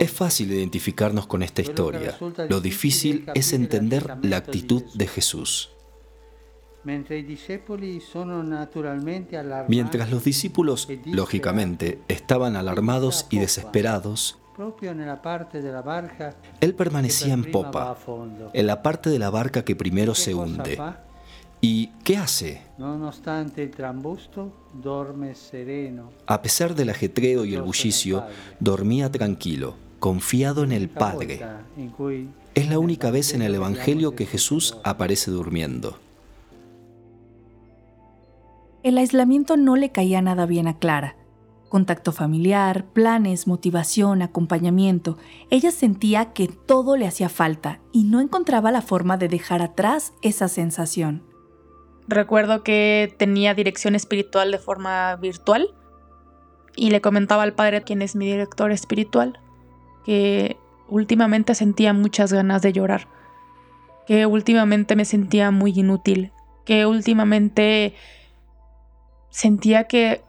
Es 0.00 0.10
fácil 0.10 0.52
identificarnos 0.52 1.26
con 1.26 1.42
esta 1.42 1.62
historia. 1.62 2.16
Lo 2.48 2.60
difícil 2.60 3.26
es 3.34 3.52
entender 3.52 4.16
la 4.22 4.38
actitud 4.38 4.82
de 4.94 5.06
Jesús. 5.06 5.70
Mientras 9.68 10.10
los 10.10 10.24
discípulos, 10.24 10.88
lógicamente, 11.04 12.00
estaban 12.08 12.56
alarmados 12.56 13.26
y 13.28 13.38
desesperados, 13.38 14.38
él 16.60 16.74
permanecía 16.74 17.34
en 17.34 17.50
popa, 17.50 17.96
en 18.52 18.66
la 18.66 18.82
parte 18.82 19.10
de 19.10 19.18
la 19.18 19.30
barca 19.30 19.64
que 19.64 19.76
primero 19.76 20.14
se 20.14 20.34
hunde. 20.34 20.78
¿Y 21.60 21.88
qué 22.04 22.16
hace? 22.16 22.62
A 26.26 26.42
pesar 26.42 26.74
del 26.74 26.90
ajetreo 26.90 27.44
y 27.44 27.54
el 27.54 27.62
bullicio, 27.62 28.24
dormía 28.60 29.12
tranquilo, 29.12 29.74
confiado 29.98 30.64
en 30.64 30.72
el 30.72 30.88
Padre. 30.88 31.42
Es 32.54 32.68
la 32.68 32.78
única 32.78 33.10
vez 33.10 33.34
en 33.34 33.42
el 33.42 33.54
Evangelio 33.54 34.16
que 34.16 34.24
Jesús 34.24 34.78
aparece 34.84 35.30
durmiendo. 35.30 35.98
El 38.82 38.96
aislamiento 38.96 39.58
no 39.58 39.76
le 39.76 39.90
caía 39.90 40.22
nada 40.22 40.46
bien 40.46 40.66
a 40.66 40.78
Clara. 40.78 41.16
Contacto 41.68 42.12
familiar, 42.12 42.86
planes, 42.86 43.46
motivación, 43.46 44.22
acompañamiento. 44.22 45.18
Ella 45.50 45.70
sentía 45.70 46.32
que 46.32 46.48
todo 46.48 46.96
le 46.96 47.06
hacía 47.06 47.28
falta 47.28 47.80
y 47.92 48.04
no 48.04 48.20
encontraba 48.20 48.72
la 48.72 48.80
forma 48.80 49.18
de 49.18 49.28
dejar 49.28 49.60
atrás 49.60 50.14
esa 50.22 50.48
sensación. 50.48 51.29
Recuerdo 52.08 52.62
que 52.62 53.14
tenía 53.18 53.54
dirección 53.54 53.94
espiritual 53.94 54.50
de 54.50 54.58
forma 54.58 55.16
virtual 55.16 55.74
y 56.76 56.90
le 56.90 57.00
comentaba 57.00 57.42
al 57.42 57.54
padre, 57.54 57.82
quien 57.82 58.02
es 58.02 58.16
mi 58.16 58.26
director 58.26 58.72
espiritual, 58.72 59.38
que 60.04 60.56
últimamente 60.88 61.54
sentía 61.54 61.92
muchas 61.92 62.32
ganas 62.32 62.62
de 62.62 62.72
llorar, 62.72 63.08
que 64.06 64.26
últimamente 64.26 64.96
me 64.96 65.04
sentía 65.04 65.50
muy 65.50 65.72
inútil, 65.72 66.32
que 66.64 66.86
últimamente 66.86 67.94
sentía 69.28 69.84
que 69.84 70.22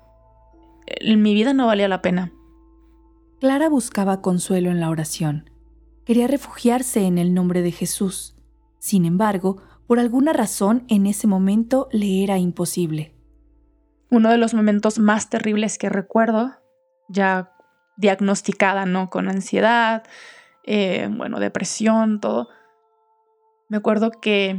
mi 1.02 1.34
vida 1.34 1.54
no 1.54 1.68
valía 1.68 1.88
la 1.88 2.02
pena. 2.02 2.32
Clara 3.40 3.70
buscaba 3.70 4.22
consuelo 4.22 4.70
en 4.70 4.80
la 4.80 4.90
oración. 4.90 5.50
Quería 6.06 6.28
refugiarse 6.28 7.06
en 7.06 7.18
el 7.18 7.34
nombre 7.34 7.62
de 7.62 7.72
Jesús. 7.72 8.36
Sin 8.78 9.06
embargo, 9.06 9.62
por 9.92 10.00
alguna 10.00 10.32
razón 10.32 10.86
en 10.88 11.06
ese 11.06 11.28
momento 11.28 11.90
le 11.92 12.24
era 12.24 12.38
imposible. 12.38 13.14
Uno 14.10 14.30
de 14.30 14.38
los 14.38 14.54
momentos 14.54 15.00
más 15.00 15.30
terribles 15.30 15.78
que 15.78 15.90
recuerdo, 15.90 16.54
ya 17.10 17.52
diagnosticada, 17.98 18.86
¿no? 18.86 19.10
Con 19.10 19.28
ansiedad, 19.28 20.04
eh, 20.64 21.10
bueno, 21.12 21.42
depresión, 21.42 22.22
todo. 22.22 22.48
Me 23.68 23.76
acuerdo 23.76 24.12
que 24.12 24.58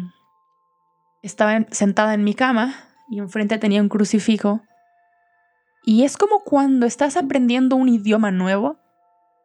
estaba 1.22 1.64
sentada 1.70 2.12
en 2.12 2.24
mi 2.24 2.34
cama 2.34 2.74
y 3.08 3.18
enfrente 3.18 3.56
tenía 3.56 3.80
un 3.80 3.88
crucifijo. 3.88 4.60
Y 5.82 6.04
es 6.04 6.18
como 6.18 6.40
cuando 6.44 6.84
estás 6.84 7.16
aprendiendo 7.16 7.76
un 7.76 7.88
idioma 7.88 8.32
nuevo 8.32 8.76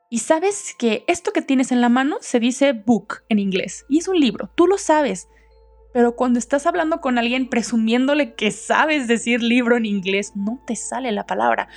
y 0.09 0.19
sabes 0.19 0.75
que 0.77 1.05
esto 1.07 1.31
que 1.31 1.41
tienes 1.41 1.71
en 1.71 1.79
la 1.79 1.87
mano 1.87 2.17
se 2.19 2.41
dice 2.41 2.73
book 2.73 3.23
en 3.29 3.39
inglés 3.39 3.85
y 3.87 3.99
es 3.99 4.09
un 4.09 4.19
libro, 4.19 4.51
tú 4.53 4.67
lo 4.67 4.77
sabes, 4.77 5.29
pero 5.97 6.15
cuando 6.15 6.37
estás 6.37 6.67
hablando 6.67 7.01
con 7.01 7.17
alguien 7.17 7.49
presumiéndole 7.49 8.35
que 8.35 8.51
sabes 8.51 9.07
decir 9.07 9.41
libro 9.41 9.77
en 9.77 9.87
inglés, 9.87 10.33
no 10.35 10.61
te 10.67 10.75
sale 10.75 11.11
la 11.11 11.25
palabra. 11.25 11.69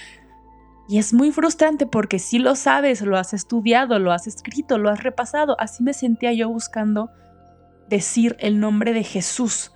Y 0.90 0.98
es 0.98 1.14
muy 1.14 1.32
frustrante 1.32 1.86
porque 1.86 2.18
si 2.18 2.38
lo 2.38 2.54
sabes, 2.54 3.00
lo 3.00 3.16
has 3.16 3.32
estudiado, 3.32 3.98
lo 3.98 4.12
has 4.12 4.26
escrito, 4.26 4.76
lo 4.76 4.90
has 4.90 5.02
repasado. 5.02 5.58
Así 5.58 5.82
me 5.82 5.94
sentía 5.94 6.34
yo 6.34 6.50
buscando 6.50 7.08
decir 7.88 8.36
el 8.40 8.60
nombre 8.60 8.92
de 8.92 9.04
Jesús 9.04 9.72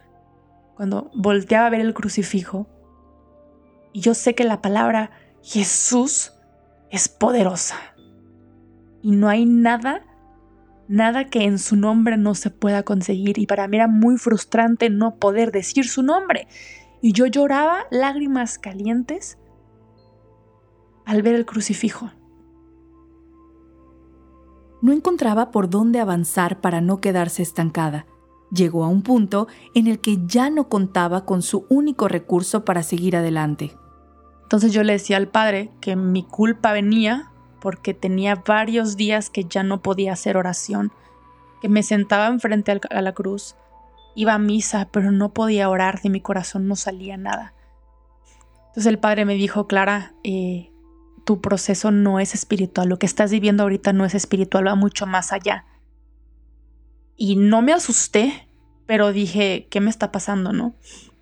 cuando 0.76 1.10
volteaba 1.14 1.68
a 1.68 1.70
ver 1.70 1.80
el 1.80 1.94
crucifijo. 1.94 2.68
Y 3.94 4.02
yo 4.02 4.12
sé 4.12 4.34
que 4.34 4.44
la 4.44 4.60
palabra 4.60 5.10
Jesús 5.42 6.34
es 6.90 7.08
poderosa. 7.08 7.76
Y 9.00 9.12
no 9.12 9.30
hay 9.30 9.46
nada 9.46 10.02
nada 10.88 11.26
que 11.26 11.44
en 11.44 11.58
su 11.58 11.76
nombre 11.76 12.16
no 12.16 12.34
se 12.34 12.50
pueda 12.50 12.82
conseguir 12.82 13.38
y 13.38 13.46
para 13.46 13.68
mí 13.68 13.76
era 13.76 13.88
muy 13.88 14.18
frustrante 14.18 14.90
no 14.90 15.16
poder 15.16 15.52
decir 15.52 15.86
su 15.86 16.02
nombre. 16.02 16.48
Y 17.00 17.12
yo 17.12 17.26
lloraba 17.26 17.84
lágrimas 17.90 18.58
calientes 18.58 19.38
al 21.04 21.22
ver 21.22 21.34
el 21.34 21.46
crucifijo. 21.46 22.10
No 24.82 24.92
encontraba 24.92 25.50
por 25.50 25.70
dónde 25.70 26.00
avanzar 26.00 26.60
para 26.60 26.80
no 26.80 27.00
quedarse 27.00 27.42
estancada. 27.42 28.06
Llegó 28.50 28.84
a 28.84 28.88
un 28.88 29.02
punto 29.02 29.48
en 29.74 29.86
el 29.86 30.00
que 30.00 30.18
ya 30.26 30.50
no 30.50 30.68
contaba 30.68 31.24
con 31.24 31.42
su 31.42 31.66
único 31.70 32.06
recurso 32.06 32.64
para 32.64 32.82
seguir 32.82 33.16
adelante. 33.16 33.72
Entonces 34.42 34.72
yo 34.72 34.82
le 34.82 34.92
decía 34.92 35.16
al 35.16 35.28
padre 35.28 35.72
que 35.80 35.96
mi 35.96 36.22
culpa 36.22 36.72
venía 36.72 37.32
porque 37.64 37.94
tenía 37.94 38.34
varios 38.34 38.94
días 38.98 39.30
que 39.30 39.44
ya 39.44 39.62
no 39.62 39.80
podía 39.80 40.12
hacer 40.12 40.36
oración, 40.36 40.92
que 41.62 41.70
me 41.70 41.82
sentaba 41.82 42.26
enfrente 42.26 42.78
a 42.90 43.00
la 43.00 43.12
cruz, 43.12 43.56
iba 44.14 44.34
a 44.34 44.38
misa, 44.38 44.90
pero 44.92 45.10
no 45.12 45.32
podía 45.32 45.70
orar, 45.70 46.02
de 46.02 46.10
mi 46.10 46.20
corazón 46.20 46.68
no 46.68 46.76
salía 46.76 47.16
nada. 47.16 47.54
Entonces 48.66 48.84
el 48.84 48.98
padre 48.98 49.24
me 49.24 49.32
dijo, 49.32 49.66
Clara, 49.66 50.12
eh, 50.24 50.72
tu 51.24 51.40
proceso 51.40 51.90
no 51.90 52.20
es 52.20 52.34
espiritual, 52.34 52.90
lo 52.90 52.98
que 52.98 53.06
estás 53.06 53.30
viviendo 53.30 53.62
ahorita 53.62 53.94
no 53.94 54.04
es 54.04 54.14
espiritual, 54.14 54.66
va 54.66 54.74
mucho 54.74 55.06
más 55.06 55.32
allá. 55.32 55.64
Y 57.16 57.36
no 57.36 57.62
me 57.62 57.72
asusté, 57.72 58.46
pero 58.84 59.10
dije, 59.10 59.68
¿qué 59.70 59.80
me 59.80 59.88
está 59.88 60.12
pasando, 60.12 60.52
no? 60.52 60.74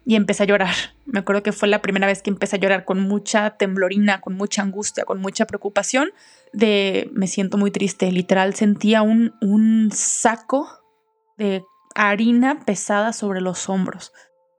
Y 0.04 0.16
empecé 0.16 0.42
a 0.42 0.46
llorar. 0.46 0.74
Me 1.06 1.20
acuerdo 1.20 1.42
que 1.42 1.52
fue 1.52 1.68
la 1.68 1.80
primera 1.80 2.06
vez 2.06 2.22
que 2.22 2.30
empecé 2.30 2.56
a 2.56 2.58
llorar 2.58 2.84
con 2.84 3.00
mucha 3.00 3.50
temblorina, 3.50 4.20
con 4.20 4.34
mucha 4.34 4.62
angustia, 4.62 5.04
con 5.04 5.20
mucha 5.20 5.46
preocupación 5.46 6.10
de 6.52 7.08
me 7.12 7.26
siento 7.26 7.56
muy 7.56 7.70
triste. 7.70 8.10
Literal 8.10 8.54
sentía 8.54 9.02
un, 9.02 9.34
un 9.40 9.90
saco 9.92 10.68
de 11.38 11.64
harina 11.94 12.60
pesada 12.64 13.12
sobre 13.12 13.40
los 13.40 13.68
hombros. 13.68 14.12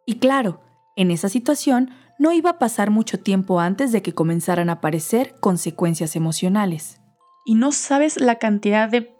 Y 0.05 0.19
claro, 0.19 0.61
en 0.95 1.11
esa 1.11 1.29
situación 1.29 1.91
no 2.19 2.31
iba 2.31 2.51
a 2.51 2.59
pasar 2.59 2.89
mucho 2.89 3.19
tiempo 3.19 3.59
antes 3.59 3.91
de 3.91 4.01
que 4.01 4.13
comenzaran 4.13 4.69
a 4.69 4.73
aparecer 4.73 5.35
consecuencias 5.39 6.15
emocionales. 6.15 7.01
Y 7.45 7.55
no 7.55 7.71
sabes 7.71 8.19
la 8.19 8.35
cantidad 8.35 8.87
de, 8.87 9.13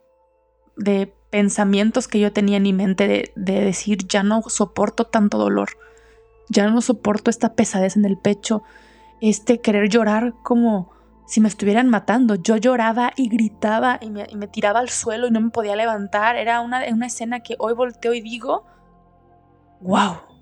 de 0.78 1.14
pensamientos 1.32 2.08
que 2.08 2.20
yo 2.20 2.32
tenía 2.32 2.58
en 2.58 2.64
mi 2.64 2.74
mente 2.74 3.08
de, 3.08 3.34
de 3.36 3.62
decir, 3.62 4.08
ya 4.08 4.24
no 4.24 4.44
soporto 4.44 5.06
tanto 5.06 5.38
dolor 5.38 5.70
ya 6.50 6.70
no 6.70 6.82
soporto 6.82 7.30
esta 7.30 7.54
pesadez 7.54 7.96
en 7.96 8.06
el 8.06 8.18
pecho, 8.18 8.64
este 9.22 9.62
querer 9.62 9.90
llorar 9.90 10.34
como 10.44 10.92
si 11.26 11.40
me 11.42 11.48
estuvieran 11.48 11.90
matando. 11.90 12.36
Yo 12.36 12.58
lloraba 12.58 13.14
y 13.16 13.30
gritaba 13.30 13.98
y 14.02 14.10
me, 14.10 14.48
tiraba 14.48 14.80
al 14.80 14.90
suelo 14.90 15.28
y 15.28 15.32
no 15.32 15.42
me 15.42 15.50
podía 15.50 15.76
levantar. 15.76 16.36
Era 16.36 16.62
una, 16.62 16.84
una 16.92 17.08
escena 17.08 17.40
que 17.40 17.56
hoy 17.60 17.74
volteo 17.74 18.14
y 18.14 18.22
digo, 18.22 18.66
wow. 19.82 20.33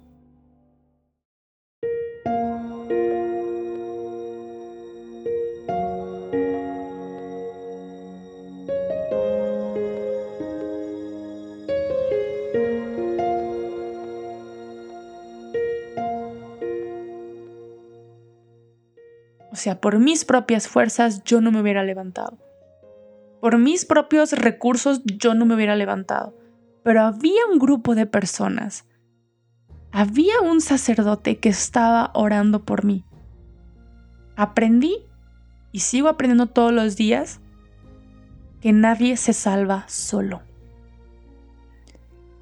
Sea, 19.61 19.79
por 19.79 19.99
mis 19.99 20.25
propias 20.25 20.67
fuerzas 20.67 21.23
yo 21.23 21.39
no 21.39 21.51
me 21.51 21.61
hubiera 21.61 21.83
levantado. 21.83 22.37
Por 23.39 23.57
mis 23.57 23.85
propios 23.85 24.33
recursos 24.33 25.01
yo 25.05 25.33
no 25.33 25.45
me 25.45 25.55
hubiera 25.55 25.75
levantado. 25.75 26.35
Pero 26.83 27.01
había 27.01 27.45
un 27.51 27.59
grupo 27.59 27.95
de 27.95 28.05
personas. 28.05 28.85
Había 29.91 30.41
un 30.41 30.61
sacerdote 30.61 31.37
que 31.37 31.49
estaba 31.49 32.11
orando 32.13 32.65
por 32.65 32.85
mí. 32.85 33.05
Aprendí 34.35 35.05
y 35.71 35.79
sigo 35.79 36.07
aprendiendo 36.07 36.47
todos 36.47 36.71
los 36.71 36.95
días 36.95 37.39
que 38.61 38.73
nadie 38.73 39.17
se 39.17 39.33
salva 39.33 39.85
solo. 39.87 40.41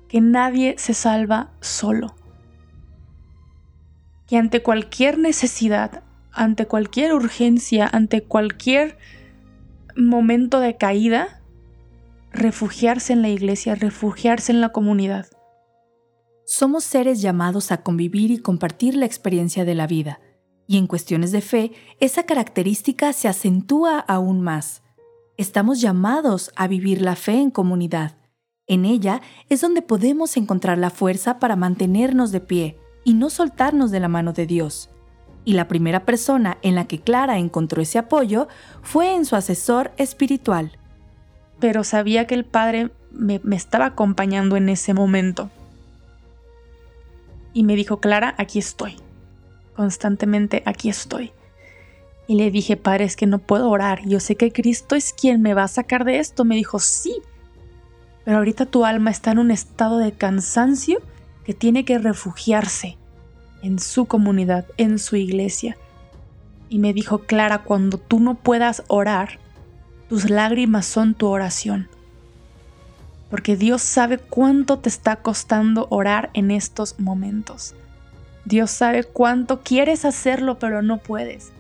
Que 0.08 0.22
nadie 0.22 0.76
se 0.78 0.94
salva 0.94 1.52
solo. 1.60 2.16
Que 4.28 4.38
ante 4.38 4.62
cualquier 4.62 5.18
necesidad 5.18 6.04
ante 6.32 6.68
cualquier 6.68 7.14
urgencia, 7.14 7.90
ante 7.92 8.24
cualquier 8.24 8.98
momento 9.96 10.60
de 10.60 10.78
caída, 10.78 11.42
refugiarse 12.32 13.14
en 13.14 13.22
la 13.22 13.30
iglesia, 13.30 13.76
refugiarse 13.76 14.52
en 14.52 14.62
la 14.62 14.70
comunidad. 14.70 15.28
Somos 16.46 16.84
seres 16.84 17.22
llamados 17.22 17.72
a 17.72 17.82
convivir 17.82 18.32
y 18.32 18.40
compartir 18.40 18.96
la 18.96 19.06
experiencia 19.06 19.66
de 19.66 19.76
la 19.76 19.88
vida, 19.88 20.20
y 20.68 20.78
en 20.78 20.88
cuestiones 20.88 21.32
de 21.32 21.42
fe, 21.42 21.72
esa 22.00 22.24
característica 22.24 23.12
se 23.14 23.28
acentúa 23.28 24.00
aún 24.00 24.42
más. 24.42 24.84
Estamos 25.38 25.82
llamados 25.82 26.52
a 26.56 26.68
vivir 26.68 27.02
la 27.02 27.16
fe 27.16 27.42
en 27.42 27.50
comunidad. 27.50 28.18
En 28.68 28.86
ella 28.86 29.22
es 29.50 29.62
donde 29.62 29.82
podemos 29.82 30.38
encontrar 30.38 30.78
la 30.78 30.92
fuerza 30.92 31.40
para 31.40 31.56
mantenernos 31.56 32.32
de 32.32 32.42
pie 32.42 32.78
y 33.04 33.16
no 33.16 33.32
soltarnos 33.32 33.90
de 33.90 34.00
la 34.00 34.10
mano 34.10 34.34
de 34.34 34.46
Dios 34.46 34.92
y 35.46 35.54
la 35.54 35.68
primera 35.68 36.06
persona 36.06 36.58
en 36.62 36.76
la 36.76 36.86
que 36.86 37.00
Clara 37.00 37.38
encontró 37.38 37.82
ese 37.82 37.98
apoyo 37.98 38.48
fue 38.82 39.16
en 39.16 39.26
su 39.26 39.36
asesor 39.36 39.92
espiritual. 39.98 40.78
Pero 41.60 41.84
sabía 41.84 42.28
que 42.28 42.36
el 42.36 42.46
padre 42.46 42.92
me, 43.12 43.42
estaba 43.52 43.88
acompañando 43.88 44.58
en 44.58 44.70
ese 44.70 44.94
momento. 44.94 45.50
Y 47.54 47.64
me 47.64 47.76
dijo, 47.76 48.00
Clara, 48.00 48.36
aquí 48.38 48.60
estoy. 48.60 48.98
Constantemente, 49.76 50.62
aquí 50.66 50.90
estoy. 50.90 51.32
Y 52.28 52.36
le 52.36 52.52
dije, 52.52 52.78
padre, 52.78 53.06
es 53.06 53.16
que 53.16 53.26
no 53.26 53.40
puedo 53.40 53.70
orar. 53.70 54.06
Yo 54.06 54.20
sé 54.20 54.36
que 54.36 54.52
Cristo 54.52 54.96
es 54.96 55.14
quien 55.14 55.42
me 55.42 55.56
va 55.56 55.64
a 55.64 55.68
sacar 55.68 56.06
de 56.06 56.20
esto. 56.20 56.46
Me 56.46 56.56
dijo, 56.56 56.80
sí. 56.80 57.16
Pero 58.24 58.38
ahorita 58.38 58.68
tu 58.68 58.86
alma 58.86 59.10
está 59.10 59.32
en 59.32 59.40
un 59.40 59.50
estado 59.50 59.98
de 59.98 60.12
cansancio 60.12 61.02
que 61.44 61.56
tiene 61.56 61.86
que 61.86 61.98
refugiarse 61.98 63.00
en 63.62 63.80
su 63.80 64.06
comunidad, 64.06 64.66
en 64.78 65.00
su 65.00 65.16
iglesia. 65.16 65.78
Y 66.70 66.80
me 66.80 66.94
dijo, 66.94 67.20
Clara, 67.20 67.64
cuando 67.64 67.98
tú 67.98 68.20
no 68.20 68.36
puedas 68.36 68.84
orar, 68.88 69.40
tus 70.08 70.30
lágrimas 70.30 70.86
son 70.86 71.14
tu 71.14 71.28
oración. 71.28 71.90
Porque 73.30 73.56
Dios 73.56 73.82
sabe 73.82 74.18
cuánto 74.18 74.80
te 74.80 74.90
está 74.90 75.18
costando 75.18 75.88
orar 75.90 76.30
en 76.34 76.52
estos 76.52 77.00
momentos. 77.00 77.76
Dios 78.46 78.72
sabe 78.72 79.04
cuánto 79.04 79.62
quieres 79.62 80.06
hacerlo, 80.06 80.58
pero 80.58 80.82
no 80.82 80.98
puedes. 80.98 81.52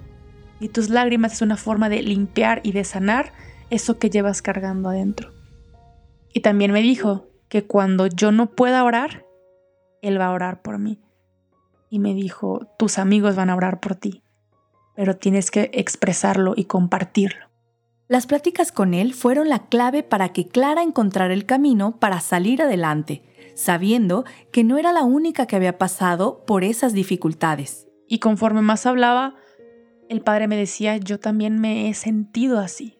Y 0.59 0.69
tus 0.69 0.89
lágrimas 0.89 1.33
es 1.33 1.41
una 1.41 1.57
forma 1.57 1.89
de 1.89 2.01
limpiar 2.01 2.61
y 2.63 2.71
de 2.71 2.83
sanar 2.83 3.33
eso 3.69 3.99
que 3.99 4.09
llevas 4.09 4.41
cargando 4.41 4.89
adentro. 4.89 5.31
Y 6.33 6.41
también 6.41 6.71
me 6.71 6.81
dijo 6.81 7.27
que 7.49 7.65
cuando 7.65 8.07
yo 8.07 8.31
no 8.31 8.47
pueda 8.51 8.83
orar, 8.83 9.25
Él 10.01 10.19
va 10.19 10.27
a 10.27 10.31
orar 10.31 10.61
por 10.61 10.79
mí 10.79 10.99
y 11.89 11.99
me 11.99 12.13
dijo, 12.13 12.67
tus 12.77 12.97
amigos 12.97 13.35
van 13.35 13.49
a 13.49 13.55
orar 13.55 13.79
por 13.79 13.95
ti, 13.95 14.23
pero 14.95 15.17
tienes 15.17 15.51
que 15.51 15.71
expresarlo 15.73 16.53
y 16.55 16.65
compartirlo. 16.65 17.49
Las 18.07 18.25
pláticas 18.25 18.71
con 18.71 18.93
él 18.93 19.13
fueron 19.13 19.49
la 19.49 19.67
clave 19.67 20.01
para 20.01 20.29
que 20.29 20.47
Clara 20.47 20.81
encontrara 20.81 21.33
el 21.33 21.45
camino 21.45 21.99
para 21.99 22.19
salir 22.21 22.61
adelante, 22.61 23.21
sabiendo 23.55 24.25
que 24.51 24.63
no 24.63 24.77
era 24.77 24.91
la 24.93 25.03
única 25.03 25.45
que 25.45 25.55
había 25.55 25.77
pasado 25.77 26.43
por 26.45 26.63
esas 26.63 26.93
dificultades. 26.93 27.87
Y 28.07 28.17
conforme 28.17 28.61
más 28.61 28.87
hablaba, 28.87 29.35
el 30.09 30.21
padre 30.21 30.47
me 30.47 30.57
decía, 30.57 30.97
yo 30.97 31.19
también 31.19 31.59
me 31.59 31.87
he 31.87 31.93
sentido 31.93 32.59
así. 32.59 32.97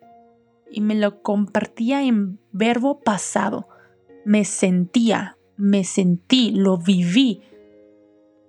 Y 0.69 0.81
me 0.81 0.93
lo 0.93 1.23
compartía 1.23 2.03
en 2.03 2.39
verbo 2.51 2.99
pasado. 2.99 3.67
Me 4.25 4.45
sentía, 4.45 5.39
me 5.57 5.83
sentí, 5.85 6.51
lo 6.51 6.77
viví, 6.77 7.41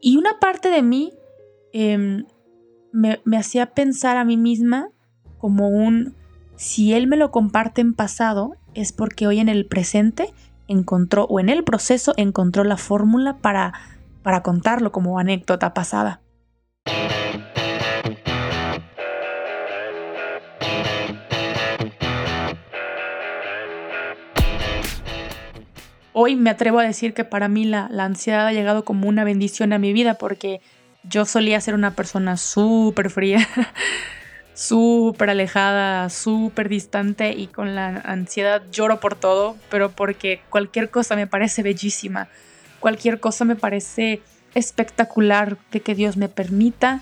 y 0.00 0.16
una 0.16 0.38
parte 0.38 0.70
de 0.70 0.82
mí 0.82 1.12
em, 1.72 2.24
me, 2.92 3.20
me 3.24 3.36
hacía 3.36 3.66
pensar 3.74 4.16
a 4.16 4.24
mí 4.24 4.36
misma 4.36 4.90
como 5.38 5.68
un, 5.68 6.14
si 6.56 6.92
él 6.92 7.06
me 7.06 7.16
lo 7.16 7.30
comparte 7.30 7.80
en 7.80 7.94
pasado, 7.94 8.56
es 8.74 8.92
porque 8.92 9.26
hoy 9.26 9.40
en 9.40 9.48
el 9.48 9.66
presente 9.66 10.32
encontró, 10.68 11.24
o 11.24 11.40
en 11.40 11.48
el 11.48 11.64
proceso 11.64 12.12
encontró 12.16 12.64
la 12.64 12.76
fórmula 12.76 13.38
para, 13.38 13.72
para 14.22 14.42
contarlo 14.42 14.92
como 14.92 15.18
anécdota 15.18 15.74
pasada. 15.74 16.20
Hoy 26.12 26.36
me 26.36 26.50
atrevo 26.50 26.78
a 26.78 26.84
decir 26.84 27.14
que 27.14 27.24
para 27.24 27.48
mí 27.48 27.64
la, 27.64 27.86
ansiedad 27.98 28.46
ha 28.46 28.52
llegado 28.52 28.84
como 28.84 29.08
una 29.08 29.24
bendición 29.24 29.72
a 29.72 29.78
mi 29.78 29.92
vida 29.92 30.14
porque 30.14 30.60
yo 31.02 31.24
solía 31.24 31.60
ser 31.60 31.74
una 31.74 31.94
persona 31.94 32.36
súper 32.36 33.10
fría, 33.10 33.46
súper 34.54 35.30
alejada, 35.30 36.10
súper 36.10 36.68
distante 36.68 37.32
y 37.32 37.46
con 37.46 37.74
la 37.74 37.88
ansiedad 38.04 38.62
lloro 38.70 39.00
por 39.00 39.14
todo, 39.14 39.56
pero 39.70 39.90
porque 39.90 40.40
cualquier 40.50 40.90
cosa 40.90 41.16
me 41.16 41.26
parece 41.26 41.62
bellísima, 41.62 42.28
cualquier 42.80 43.20
cosa 43.20 43.44
me 43.44 43.56
parece 43.56 44.20
espectacular 44.54 45.56
de 45.70 45.80
que 45.80 45.94
Dios 45.94 46.16
me 46.16 46.28
permita 46.28 47.00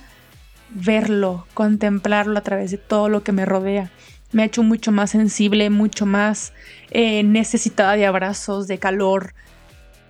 verlo, 0.71 1.47
contemplarlo 1.55 2.38
a 2.38 2.42
través 2.42 2.71
de 2.71 2.79
todo 2.79 3.09
lo 3.09 3.23
que 3.23 3.33
me 3.33 3.47
rodea 3.47 3.90
me 4.32 4.42
ha 4.42 4.46
hecho 4.46 4.62
mucho 4.62 4.92
más 4.92 5.10
sensible, 5.10 5.70
mucho 5.70 6.06
más 6.06 6.52
eh, 6.90 7.22
necesitada 7.22 7.96
de 7.96 8.06
abrazos, 8.06 8.68
de 8.68 8.78
calor, 8.78 9.34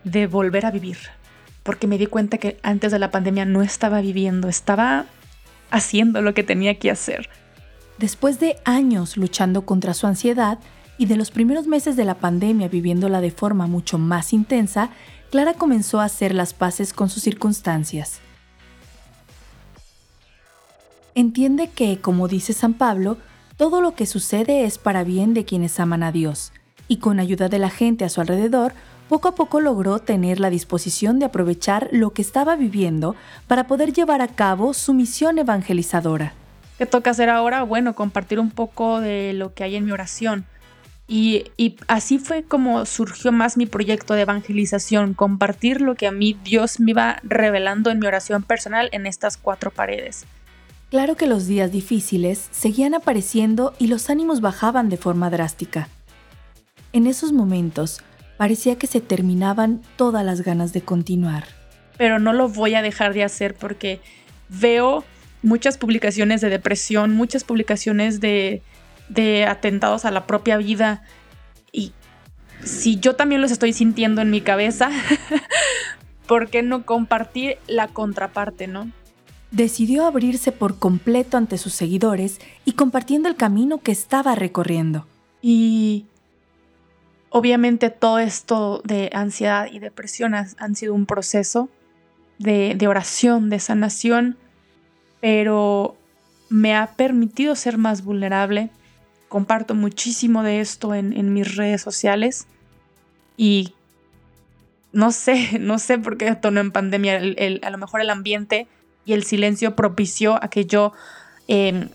de 0.04 0.26
volver 0.26 0.66
a 0.66 0.70
vivir. 0.70 0.98
Porque 1.62 1.86
me 1.86 1.98
di 1.98 2.06
cuenta 2.06 2.38
que 2.38 2.58
antes 2.62 2.92
de 2.92 2.98
la 2.98 3.10
pandemia 3.10 3.44
no 3.44 3.62
estaba 3.62 4.00
viviendo, 4.00 4.48
estaba 4.48 5.06
haciendo 5.70 6.22
lo 6.22 6.34
que 6.34 6.42
tenía 6.42 6.78
que 6.78 6.90
hacer. 6.90 7.28
Después 7.98 8.40
de 8.40 8.56
años 8.64 9.16
luchando 9.16 9.62
contra 9.66 9.94
su 9.94 10.06
ansiedad 10.06 10.58
y 10.98 11.06
de 11.06 11.16
los 11.16 11.30
primeros 11.30 11.66
meses 11.66 11.96
de 11.96 12.04
la 12.04 12.14
pandemia 12.14 12.68
viviéndola 12.68 13.20
de 13.20 13.30
forma 13.30 13.66
mucho 13.66 13.98
más 13.98 14.32
intensa, 14.32 14.90
Clara 15.30 15.54
comenzó 15.54 16.00
a 16.00 16.04
hacer 16.04 16.34
las 16.34 16.54
paces 16.54 16.92
con 16.92 17.10
sus 17.10 17.22
circunstancias. 17.22 18.20
Entiende 21.14 21.68
que, 21.68 22.00
como 22.00 22.28
dice 22.28 22.52
San 22.52 22.74
Pablo, 22.74 23.18
todo 23.58 23.82
lo 23.82 23.94
que 23.94 24.06
sucede 24.06 24.64
es 24.64 24.78
para 24.78 25.02
bien 25.04 25.34
de 25.34 25.44
quienes 25.44 25.78
aman 25.80 26.04
a 26.04 26.12
Dios, 26.12 26.52
y 26.86 26.98
con 26.98 27.18
ayuda 27.18 27.48
de 27.48 27.58
la 27.58 27.70
gente 27.70 28.04
a 28.04 28.08
su 28.08 28.20
alrededor, 28.20 28.72
poco 29.08 29.28
a 29.28 29.34
poco 29.34 29.60
logró 29.60 29.98
tener 29.98 30.38
la 30.38 30.48
disposición 30.48 31.18
de 31.18 31.26
aprovechar 31.26 31.88
lo 31.90 32.10
que 32.10 32.22
estaba 32.22 32.54
viviendo 32.54 33.16
para 33.48 33.66
poder 33.66 33.92
llevar 33.92 34.22
a 34.22 34.28
cabo 34.28 34.74
su 34.74 34.94
misión 34.94 35.38
evangelizadora. 35.38 36.34
¿Qué 36.78 36.86
toca 36.86 37.10
hacer 37.10 37.30
ahora? 37.30 37.64
Bueno, 37.64 37.94
compartir 37.96 38.38
un 38.38 38.52
poco 38.52 39.00
de 39.00 39.32
lo 39.32 39.52
que 39.52 39.64
hay 39.64 39.74
en 39.74 39.84
mi 39.84 39.90
oración. 39.90 40.46
Y, 41.08 41.46
así 41.88 42.18
fue 42.18 42.44
como 42.44 42.86
surgió 42.86 43.32
más 43.32 43.56
mi 43.56 43.66
proyecto 43.66 44.14
de 44.14 44.22
evangelización, 44.22 45.14
compartir 45.14 45.80
lo 45.80 45.96
que 45.96 46.06
a 46.06 46.12
mí 46.12 46.38
Dios 46.44 46.78
me 46.78 46.92
iba 46.92 47.18
revelando 47.24 47.90
en 47.90 47.98
mi 47.98 48.06
oración 48.06 48.44
personal 48.44 48.88
en 48.92 49.06
estas 49.06 49.36
cuatro 49.36 49.72
paredes. 49.72 50.26
Claro 50.90 51.16
que 51.16 51.26
los 51.26 51.46
días 51.46 51.70
difíciles 51.70 52.48
seguían 52.50 52.94
apareciendo 52.94 53.74
y 53.78 53.88
los 53.88 54.08
ánimos 54.08 54.40
bajaban 54.40 54.88
de 54.88 54.96
forma 54.96 55.28
drástica. 55.28 55.88
En 56.94 57.06
esos 57.06 57.32
momentos 57.32 58.00
parecía 58.38 58.76
que 58.76 58.86
se 58.86 59.02
terminaban 59.02 59.82
todas 59.96 60.24
las 60.24 60.40
ganas 60.40 60.72
de 60.72 60.80
continuar. 60.80 61.44
Pero 61.98 62.18
no 62.18 62.32
lo 62.32 62.48
voy 62.48 62.74
a 62.74 62.80
dejar 62.80 63.12
de 63.12 63.22
hacer 63.22 63.54
porque 63.54 64.00
veo 64.48 65.04
muchas 65.42 65.76
publicaciones 65.76 66.40
de 66.40 66.48
depresión, 66.48 67.12
muchas 67.12 67.44
publicaciones 67.44 68.20
de, 68.20 68.62
de 69.10 69.44
atentados 69.44 70.06
a 70.06 70.10
la 70.10 70.26
propia 70.26 70.56
vida. 70.56 71.02
Y 71.70 71.92
si 72.64 72.98
yo 72.98 73.14
también 73.14 73.42
los 73.42 73.50
estoy 73.50 73.74
sintiendo 73.74 74.22
en 74.22 74.30
mi 74.30 74.40
cabeza, 74.40 74.90
¿por 76.26 76.48
qué 76.48 76.62
no 76.62 76.86
compartir 76.86 77.58
la 77.66 77.88
contraparte, 77.88 78.68
no? 78.68 78.90
Decidió 79.50 80.06
abrirse 80.06 80.52
por 80.52 80.78
completo 80.78 81.36
ante 81.36 81.58
sus 81.58 81.72
seguidores 81.72 82.40
y 82.64 82.72
compartiendo 82.72 83.28
el 83.28 83.36
camino 83.36 83.78
que 83.78 83.92
estaba 83.92 84.34
recorriendo. 84.34 85.06
Y 85.40 86.06
obviamente 87.30 87.90
todo 87.90 88.18
esto 88.18 88.82
de 88.84 89.10
ansiedad 89.12 89.68
y 89.70 89.78
depresión 89.78 90.34
han 90.34 90.74
sido 90.76 90.94
un 90.94 91.06
proceso 91.06 91.68
de, 92.38 92.88
oración, 92.88 93.50
de 93.50 93.58
sanación, 93.58 94.36
pero 95.20 95.96
me 96.48 96.76
ha 96.76 96.94
permitido 96.94 97.54
ser 97.54 97.78
más 97.78 98.04
vulnerable. 98.04 98.70
Comparto 99.28 99.74
muchísimo 99.74 100.42
de 100.42 100.60
esto 100.60 100.94
en, 100.94 101.32
mis 101.32 101.56
redes 101.56 101.82
sociales 101.82 102.46
y 103.36 103.74
no 104.92 105.12
sé, 105.12 105.58
no 105.60 105.78
sé 105.78 105.98
por 105.98 106.16
qué 106.16 106.26
detonó 106.26 106.60
en 106.60 106.72
pandemia. 106.72 107.20
a 107.62 107.70
lo 107.70 107.78
mejor 107.78 108.00
el 108.00 108.10
ambiente 108.10 108.68
y 109.08 109.14
el 109.14 109.24
silencio 109.24 109.74
propició 109.74 110.38
a 110.44 110.48
que 110.48 110.66
yo 110.66 110.92
em, 111.48 111.88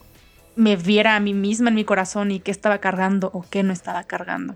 me 0.55 0.75
viera 0.75 1.15
a 1.15 1.19
mí 1.19 1.35
misma 1.35 1.69
en 1.69 1.75
mi 1.75 1.85
corazón 1.85 2.31
y 2.31 2.39
qué 2.39 2.49
estaba 2.49 2.79
cargando 2.79 3.29
o 3.35 3.45
qué 3.47 3.61
no 3.61 3.71
estaba 3.71 4.03
cargando. 4.03 4.55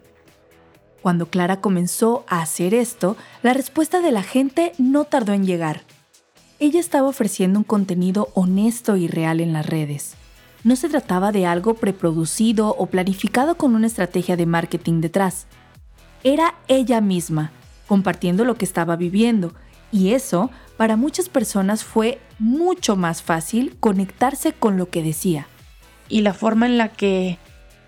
Cuando 1.04 1.28
Clara 1.28 1.62
comenzó 1.62 2.26
a 2.28 2.42
hacer 2.42 2.74
esto, 2.74 3.16
la 3.44 3.54
respuesta 3.54 4.02
de 4.02 4.12
la 4.12 4.24
gente 4.24 4.72
no 4.80 5.04
tardó 5.04 5.34
en 5.34 5.46
llegar. 5.46 5.84
Ella 6.58 6.80
estaba 6.80 7.08
ofreciendo 7.08 7.60
un 7.60 7.64
contenido 7.64 8.30
honesto 8.34 8.98
y 8.98 9.08
real 9.08 9.40
en 9.40 9.54
las 9.54 9.68
redes. 9.68 10.16
No 10.64 10.76
se 10.76 10.90
trataba 10.90 11.32
de 11.32 11.46
algo 11.46 11.76
preproducido 11.76 12.70
o 12.70 12.88
planificado 12.88 13.56
con 13.56 13.76
una 13.76 13.86
estrategia 13.86 14.36
de 14.36 14.48
marketing 14.48 15.02
detrás. 15.02 15.46
Era 16.24 16.56
ella 16.68 17.02
misma, 17.02 17.52
compartiendo 17.88 18.46
lo 18.46 18.56
que 18.56 18.66
estaba 18.66 18.96
viviendo, 18.96 19.54
y 19.92 20.14
eso 20.14 20.52
para 20.78 20.96
muchas 20.96 21.30
personas 21.30 21.84
fue 21.84 22.20
mucho 22.40 22.96
más 22.96 23.24
fácil 23.24 23.76
conectarse 23.80 24.54
con 24.54 24.78
lo 24.78 24.90
que 24.90 25.04
decía. 25.04 25.48
Y 26.10 26.22
la 26.22 26.34
forma 26.34 26.66
en 26.66 26.78
la 26.78 26.90
que 26.90 27.38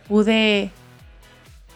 pude 0.07 0.71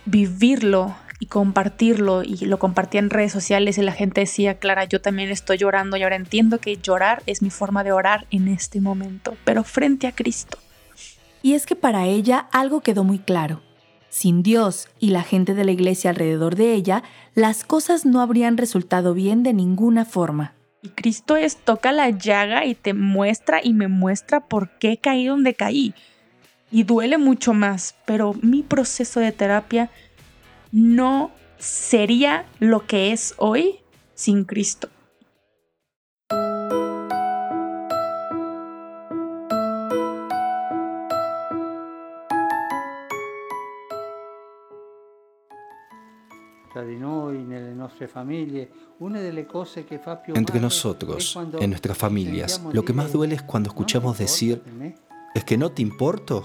vivirlo 0.06 0.96
y 1.20 1.28
compartirlo 1.28 2.24
y 2.24 2.36
lo 2.46 2.60
compartía 2.60 3.00
en 3.00 3.10
redes 3.10 3.32
sociales 3.32 3.78
y 3.78 3.82
la 3.82 3.94
gente 3.94 4.22
decía, 4.22 4.56
Clara, 4.56 4.84
yo 4.86 5.00
también 5.00 5.30
estoy 5.30 5.58
llorando 5.58 5.96
y 5.96 6.04
ahora 6.04 6.18
entiendo 6.18 6.60
que 6.60 6.76
llorar 6.78 7.24
es 7.28 7.42
mi 7.42 7.50
forma 7.50 7.84
de 7.84 7.94
orar 7.94 8.28
en 8.32 8.48
este 8.48 8.82
momento, 8.82 9.38
pero 9.46 9.64
frente 9.64 10.08
a 10.08 10.12
Cristo. 10.12 10.58
Y 11.42 11.54
es 11.54 11.66
que 11.66 11.76
para 11.76 12.06
ella 12.08 12.48
algo 12.52 12.82
quedó 12.82 13.04
muy 13.04 13.20
claro. 13.20 13.62
Sin 14.14 14.44
Dios 14.44 14.90
y 15.00 15.10
la 15.10 15.24
gente 15.24 15.56
de 15.56 15.66
la 15.66 15.72
iglesia 15.72 16.12
alrededor 16.12 16.56
de 16.56 16.76
ella, 16.76 17.02
las 17.34 17.64
cosas 17.64 18.06
no 18.06 18.22
habrían 18.22 18.58
resultado 18.58 19.16
bien 19.16 19.42
de 19.42 19.54
ninguna 19.54 20.06
forma. 20.06 20.54
Y 20.84 20.90
Cristo 20.90 21.36
es 21.36 21.58
toca 21.58 21.92
la 21.92 22.12
llaga 22.12 22.64
y 22.64 22.76
te 22.76 22.94
muestra 22.94 23.60
y 23.64 23.74
me 23.74 23.88
muestra 23.88 24.42
por 24.42 24.78
qué 24.78 24.98
caí 24.98 25.26
donde 25.26 25.56
caí. 25.56 25.96
Y 26.70 26.84
duele 26.84 27.18
mucho 27.18 27.56
más, 27.56 27.96
pero 28.06 28.36
mi 28.40 28.62
proceso 28.62 29.20
de 29.20 29.32
terapia 29.32 29.90
no 30.72 31.32
sería 31.58 32.46
lo 32.60 32.86
que 32.86 33.14
es 33.14 33.34
hoy 33.38 33.80
sin 34.14 34.44
Cristo. 34.44 34.90
Entre 50.36 50.60
nosotros, 50.60 51.40
en 51.60 51.70
nuestras 51.70 51.98
familias, 51.98 52.62
lo 52.72 52.84
que 52.86 52.94
más 52.94 53.12
duele 53.12 53.36
es 53.36 53.42
cuando 53.42 53.70
escuchamos 53.70 54.18
decir, 54.18 54.62
¿es 55.34 55.44
que 55.44 55.58
no 55.58 55.72
te 55.72 55.82
importo? 55.82 56.44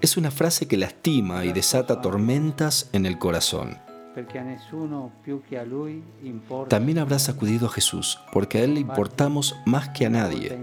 Es 0.00 0.16
una 0.16 0.30
frase 0.30 0.66
que 0.66 0.76
lastima 0.76 1.44
y 1.44 1.52
desata 1.52 2.00
tormentas 2.00 2.88
en 2.92 3.06
el 3.06 3.18
corazón. 3.18 3.78
También 6.68 6.98
habrá 6.98 7.18
sacudido 7.18 7.66
a 7.66 7.70
Jesús, 7.70 8.18
porque 8.32 8.58
a 8.58 8.64
Él 8.64 8.74
le 8.74 8.80
importamos 8.80 9.56
más 9.66 9.90
que 9.90 10.06
a 10.06 10.10
nadie. 10.10 10.58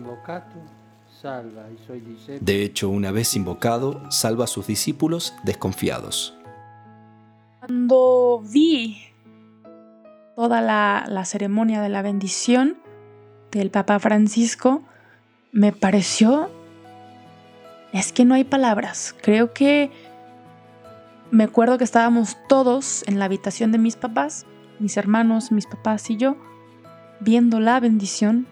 De 2.41 2.63
hecho, 2.63 2.89
una 2.89 3.11
vez 3.11 3.35
invocado, 3.35 4.01
salva 4.11 4.45
a 4.45 4.47
sus 4.47 4.67
discípulos 4.67 5.33
desconfiados. 5.43 6.37
Cuando 7.59 8.43
vi 8.43 8.97
toda 10.35 10.61
la, 10.61 11.05
la 11.07 11.25
ceremonia 11.25 11.81
de 11.81 11.89
la 11.89 12.01
bendición 12.01 12.77
del 13.51 13.71
Papa 13.71 13.99
Francisco, 13.99 14.83
me 15.51 15.71
pareció 15.71 16.49
es 17.93 18.11
que 18.11 18.25
no 18.25 18.35
hay 18.35 18.43
palabras. 18.43 19.15
Creo 19.21 19.53
que 19.53 19.91
me 21.31 21.43
acuerdo 21.43 21.77
que 21.77 21.83
estábamos 21.83 22.37
todos 22.47 23.03
en 23.07 23.19
la 23.19 23.25
habitación 23.25 23.71
de 23.71 23.77
mis 23.77 23.95
papás, 23.95 24.45
mis 24.79 24.97
hermanos, 24.97 25.51
mis 25.51 25.65
papás 25.65 26.09
y 26.09 26.17
yo, 26.17 26.37
viendo 27.19 27.59
la 27.59 27.79
bendición. 27.79 28.47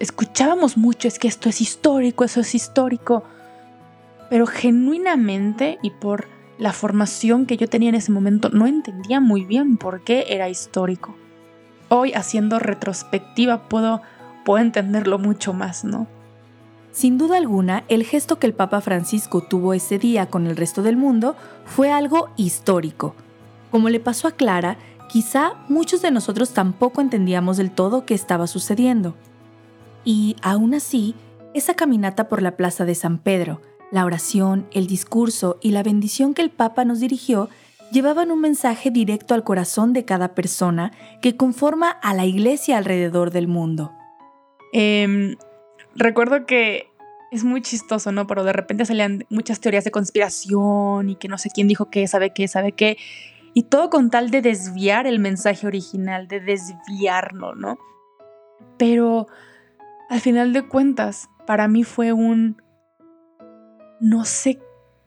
Escuchábamos 0.00 0.76
mucho, 0.76 1.08
es 1.08 1.18
que 1.18 1.28
esto 1.28 1.48
es 1.48 1.60
histórico, 1.60 2.24
eso 2.24 2.40
es 2.40 2.54
histórico. 2.54 3.24
Pero 4.30 4.46
genuinamente 4.46 5.78
y 5.82 5.90
por 5.90 6.26
la 6.58 6.72
formación 6.72 7.46
que 7.46 7.56
yo 7.56 7.68
tenía 7.68 7.88
en 7.88 7.96
ese 7.96 8.12
momento, 8.12 8.48
no 8.50 8.66
entendía 8.66 9.20
muy 9.20 9.44
bien 9.44 9.76
por 9.76 10.04
qué 10.04 10.26
era 10.28 10.48
histórico. 10.48 11.14
Hoy, 11.88 12.12
haciendo 12.12 12.58
retrospectiva, 12.58 13.68
puedo, 13.68 14.00
entenderlo 14.58 15.18
mucho 15.18 15.52
más, 15.52 15.84
¿no? 15.84 16.06
Sin 16.92 17.18
duda 17.18 17.36
alguna, 17.36 17.84
el 17.88 18.04
gesto 18.04 18.38
que 18.38 18.46
el 18.46 18.54
Papa 18.54 18.80
Francisco 18.80 19.42
tuvo 19.42 19.74
ese 19.74 19.98
día 19.98 20.26
con 20.26 20.46
el 20.46 20.56
resto 20.56 20.82
del 20.82 20.96
mundo 20.96 21.36
fue 21.64 21.90
algo 21.90 22.30
histórico. 22.36 23.14
Como 23.70 23.88
le 23.88 23.98
pasó 23.98 24.28
a 24.28 24.32
Clara, 24.32 24.76
quizá 25.08 25.54
muchos 25.68 26.02
de 26.02 26.10
nosotros 26.10 26.52
tampoco 26.52 27.00
entendíamos 27.00 27.56
del 27.56 27.70
todo 27.70 28.04
qué 28.04 28.14
estaba 28.14 28.46
sucediendo. 28.46 29.14
Y 30.04 30.36
aún 30.42 30.74
así, 30.74 31.14
esa 31.54 31.74
caminata 31.74 32.28
por 32.28 32.42
la 32.42 32.56
plaza 32.56 32.84
de 32.84 32.94
San 32.94 33.18
Pedro, 33.18 33.60
la 33.90 34.04
oración, 34.04 34.66
el 34.72 34.86
discurso 34.86 35.58
y 35.60 35.70
la 35.70 35.82
bendición 35.82 36.34
que 36.34 36.42
el 36.42 36.50
Papa 36.50 36.84
nos 36.84 37.00
dirigió 37.00 37.48
llevaban 37.92 38.30
un 38.30 38.40
mensaje 38.40 38.90
directo 38.90 39.34
al 39.34 39.44
corazón 39.44 39.92
de 39.92 40.06
cada 40.06 40.34
persona 40.34 40.92
que 41.20 41.36
conforma 41.36 41.90
a 41.90 42.14
la 42.14 42.24
iglesia 42.24 42.78
alrededor 42.78 43.30
del 43.30 43.48
mundo. 43.48 43.92
Eh, 44.72 45.36
recuerdo 45.94 46.46
que 46.46 46.88
es 47.32 47.44
muy 47.44 47.62
chistoso, 47.62 48.12
¿no? 48.12 48.26
Pero 48.26 48.44
de 48.44 48.52
repente 48.52 48.84
salían 48.84 49.24
muchas 49.30 49.60
teorías 49.60 49.84
de 49.84 49.90
conspiración 49.90 51.08
y 51.08 51.16
que 51.16 51.28
no 51.28 51.38
sé 51.38 51.50
quién 51.50 51.66
dijo 51.66 51.90
qué, 51.90 52.06
sabe 52.06 52.32
qué, 52.34 52.46
sabe 52.46 52.72
qué. 52.72 52.98
Y 53.54 53.64
todo 53.64 53.90
con 53.90 54.10
tal 54.10 54.30
de 54.30 54.42
desviar 54.42 55.06
el 55.06 55.18
mensaje 55.18 55.66
original, 55.66 56.28
de 56.28 56.40
desviarlo, 56.40 57.54
¿no? 57.54 57.78
Pero 58.78 59.28
al 60.12 60.20
final 60.20 60.52
de 60.52 60.60
cuentas, 60.60 61.30
para 61.46 61.68
mí 61.68 61.84
fue 61.84 62.12
un... 62.12 62.60
No 63.98 64.26
sé 64.26 64.60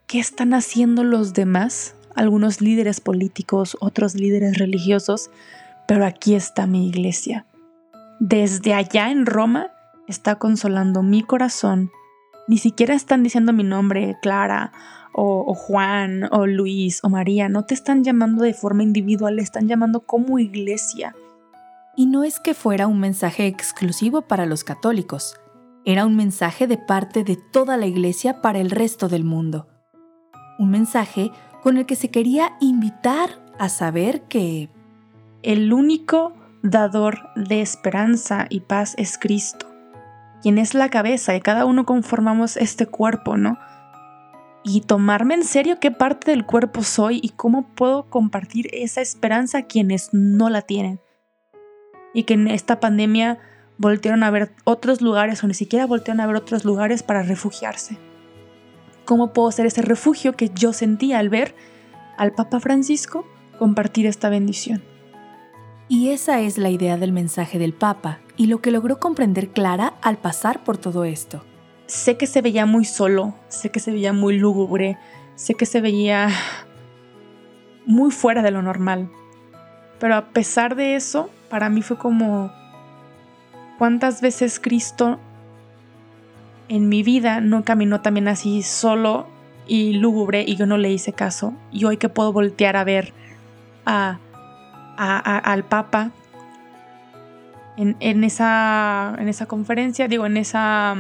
qué 0.08 0.18
están 0.18 0.56
haciendo 0.56 1.04
los 1.04 1.36
demás, 1.36 1.96
algunos 2.16 2.60
líderes 2.60 3.02
políticos, 3.02 3.78
otros 3.82 4.16
líderes 4.16 4.58
religiosos, 4.58 5.30
pero 5.88 6.08
aquí 6.08 6.34
está 6.34 6.66
mi 6.66 6.88
iglesia. 6.88 7.46
Desde 8.20 8.74
allá 8.74 9.12
en 9.12 9.28
Roma 9.28 9.68
está 10.08 10.40
consolando 10.40 11.04
mi 11.04 11.22
corazón. 11.22 11.92
Ni 12.48 12.58
siquiera 12.58 12.96
están 12.96 13.22
diciendo 13.22 13.54
mi 13.54 13.64
nombre, 13.64 14.18
Clara, 14.24 14.72
o, 15.14 15.54
Juan, 15.54 16.28
o 16.32 16.48
Luis, 16.48 17.04
o 17.04 17.10
María. 17.10 17.48
No 17.48 17.64
te 17.66 17.76
están 17.76 18.04
llamando 18.04 18.44
de 18.44 18.56
forma 18.56 18.82
individual, 18.82 19.38
están 19.38 19.68
llamando 19.68 20.00
como 20.00 20.40
iglesia. 20.40 21.14
Y 21.96 22.08
no 22.08 22.24
es 22.24 22.40
que 22.40 22.54
fuera 22.54 22.88
un 22.88 23.00
mensaje 23.00 23.48
exclusivo 23.48 24.24
para 24.24 24.46
los 24.46 24.64
católicos, 24.64 25.40
era 25.86 26.06
un 26.06 26.16
mensaje 26.16 26.68
de 26.68 26.78
parte 26.78 27.24
de 27.24 27.38
toda 27.38 27.78
la 27.78 27.86
iglesia 27.86 28.42
para 28.42 28.60
el 28.60 28.72
resto 28.72 29.08
del 29.08 29.24
mundo. 29.24 29.68
Un 30.58 30.72
mensaje 30.72 31.32
con 31.62 31.78
el 31.78 31.86
que 31.86 31.96
se 31.96 32.10
quería 32.10 32.58
invitar 32.60 33.30
a 33.60 33.70
saber 33.70 34.24
que 34.24 34.70
el 35.44 35.72
único 35.74 36.34
dador 36.64 37.20
de 37.36 37.62
esperanza 37.62 38.48
y 38.50 38.62
paz 38.62 38.96
es 38.98 39.18
Cristo 39.18 39.76
quien 40.46 40.60
es 40.60 40.76
la 40.76 40.90
cabeza 40.90 41.36
y 41.36 41.42
cada 41.42 41.66
uno 41.66 41.88
conformamos 41.88 42.56
este 42.56 42.86
cuerpo, 42.86 43.36
¿no? 43.36 43.58
Y 44.64 44.82
tomarme 44.82 45.34
en 45.34 45.44
serio 45.44 45.80
qué 45.80 45.90
parte 45.90 46.30
del 46.30 46.46
cuerpo 46.46 46.84
soy 46.84 47.20
y 47.24 47.30
cómo 47.30 47.64
puedo 47.74 48.12
compartir 48.12 48.68
esa 48.72 49.02
esperanza 49.02 49.58
a 49.58 49.62
quienes 49.64 50.10
no 50.12 50.52
la 50.52 50.62
tienen. 50.62 51.00
Y 52.16 52.24
que 52.24 52.34
en 52.34 52.48
esta 52.48 52.80
pandemia 52.80 53.38
voltearon 53.78 54.24
a 54.24 54.32
ver 54.32 54.54
otros 54.64 55.02
lugares 55.02 55.44
o 55.44 55.48
ni 55.48 55.54
siquiera 55.54 55.86
voltearon 55.86 56.22
a 56.22 56.28
ver 56.28 56.38
otros 56.38 56.64
lugares 56.66 57.04
para 57.04 57.22
refugiarse. 57.22 57.98
¿Cómo 59.04 59.34
puedo 59.34 59.52
ser 59.52 59.68
ese 59.68 59.84
refugio 59.84 60.34
que 60.34 60.50
yo 60.50 60.74
sentía 60.74 61.20
al 61.20 61.30
ver 61.30 61.54
al 62.18 62.32
Papa 62.32 62.60
Francisco 62.62 63.28
compartir 63.60 64.08
esta 64.08 64.30
bendición? 64.30 64.82
Y 65.90 66.10
esa 66.10 66.40
es 66.40 66.58
la 66.58 66.70
idea 66.70 66.98
del 66.98 67.12
mensaje 67.12 67.60
del 67.60 67.74
Papa 67.74 68.20
y 68.38 68.48
lo 68.48 68.62
que 68.62 68.72
logró 68.72 69.00
comprender 69.00 69.50
Clara 69.50 69.94
al 70.02 70.18
pasar 70.18 70.64
por 70.64 70.78
todo 70.78 71.04
esto. 71.04 71.44
Sé 71.86 72.18
que 72.18 72.28
se 72.28 72.42
veía 72.42 72.66
muy 72.66 72.86
solo, 72.86 73.36
sé 73.50 73.70
que 73.70 73.82
se 73.82 73.92
veía 73.92 74.14
muy 74.14 74.40
lúgubre, 74.40 74.98
sé 75.36 75.54
que 75.54 75.66
se 75.66 75.82
veía 75.82 76.30
muy 77.86 78.10
fuera 78.10 78.42
de 78.42 78.52
lo 78.52 78.62
normal. 78.62 79.12
Pero 80.00 80.16
a 80.16 80.30
pesar 80.30 80.76
de 80.76 80.96
eso, 80.96 81.30
para 81.50 81.70
mí 81.70 81.82
fue 81.82 81.98
como 81.98 82.52
cuántas 83.78 84.22
veces 84.22 84.60
Cristo 84.60 85.20
en 86.70 86.90
mi 86.90 87.04
vida 87.04 87.42
no 87.42 87.64
caminó 87.64 88.02
también 88.02 88.28
así 88.28 88.64
solo 88.64 89.28
y 89.68 89.94
lúgubre 89.94 90.44
y 90.48 90.56
yo 90.56 90.66
no 90.66 90.78
le 90.78 90.92
hice 90.92 91.14
caso. 91.14 91.54
Y 91.72 91.86
hoy 91.86 91.98
que 91.98 92.10
puedo 92.10 92.34
voltear 92.34 92.78
a 92.78 92.84
ver 92.84 93.14
a, 93.86 94.20
al 94.98 95.64
Papa 95.64 96.12
en, 97.78 98.24
esa, 98.24 99.16
en 99.20 99.28
esa 99.28 99.46
conferencia, 99.46 100.08
digo, 100.08 100.26
en 100.26 100.38
esa, 100.38 100.96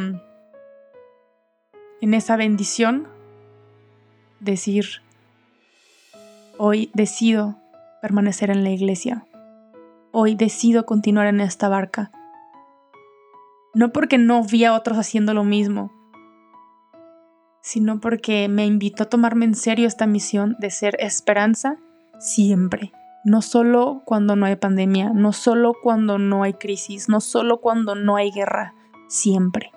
en 2.01 2.13
esa 2.13 2.35
bendición, 2.35 3.07
decir, 4.39 5.01
hoy 6.57 6.91
decido 6.93 7.57
permanecer 8.01 8.49
en 8.49 8.63
la 8.63 8.69
iglesia. 8.69 9.25
Hoy 10.17 10.35
decido 10.35 10.85
continuar 10.85 11.27
en 11.27 11.41
esta 11.41 11.67
barca. 11.67 12.09
No 13.73 13.91
porque 13.91 14.17
no 14.17 14.45
vi 14.45 14.63
a 14.63 14.73
otros 14.73 14.97
haciendo 14.97 15.33
lo 15.33 15.43
mismo, 15.43 15.91
sino 17.61 17.99
porque 17.99 18.47
me 18.47 18.65
invitó 18.65 19.03
a 19.03 19.09
tomarme 19.09 19.43
en 19.43 19.55
serio 19.55 19.87
esta 19.87 20.07
misión 20.07 20.55
de 20.57 20.69
ser 20.69 20.95
esperanza 21.01 21.75
siempre. 22.17 22.93
No 23.25 23.41
solo 23.41 24.03
cuando 24.05 24.37
no 24.37 24.45
hay 24.45 24.55
pandemia, 24.55 25.09
no 25.09 25.33
solo 25.33 25.73
cuando 25.83 26.17
no 26.17 26.43
hay 26.43 26.53
crisis, 26.53 27.09
no 27.09 27.19
solo 27.19 27.59
cuando 27.59 27.93
no 27.93 28.15
hay 28.15 28.31
guerra, 28.31 28.73
siempre. 29.09 29.73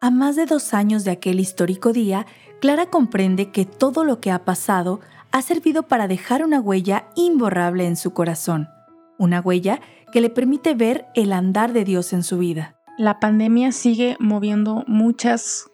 A 0.00 0.10
más 0.10 0.34
de 0.34 0.46
dos 0.46 0.72
años 0.72 1.04
de 1.04 1.10
aquel 1.10 1.40
histórico 1.40 1.92
día, 1.92 2.24
Clara 2.62 2.86
comprende 2.86 3.50
que 3.50 3.66
todo 3.66 4.04
lo 4.04 4.18
que 4.20 4.30
ha 4.30 4.46
pasado 4.46 5.00
ha 5.30 5.42
servido 5.42 5.82
para 5.82 6.08
dejar 6.08 6.42
una 6.42 6.58
huella 6.58 7.10
imborrable 7.16 7.86
en 7.86 7.96
su 7.98 8.14
corazón, 8.14 8.70
una 9.18 9.40
huella 9.40 9.80
que 10.12 10.20
le 10.20 10.30
permite 10.30 10.74
ver 10.74 11.06
el 11.14 11.32
andar 11.32 11.72
de 11.72 11.84
Dios 11.84 12.12
en 12.12 12.22
su 12.22 12.38
vida. 12.38 12.76
La 12.96 13.20
pandemia 13.20 13.72
sigue 13.72 14.16
moviendo 14.18 14.84
muchas 14.86 15.70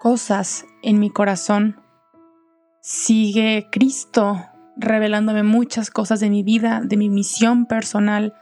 cosas 0.00 0.66
en 0.82 0.98
mi 0.98 1.10
corazón. 1.10 1.80
Sigue 2.80 3.68
Cristo 3.72 4.38
revelándome 4.76 5.42
muchas 5.42 5.90
cosas 5.90 6.20
de 6.20 6.30
mi 6.30 6.42
vida, 6.42 6.80
de 6.82 6.96
mi 6.96 7.08
misión 7.08 7.66
personal. 7.66 8.34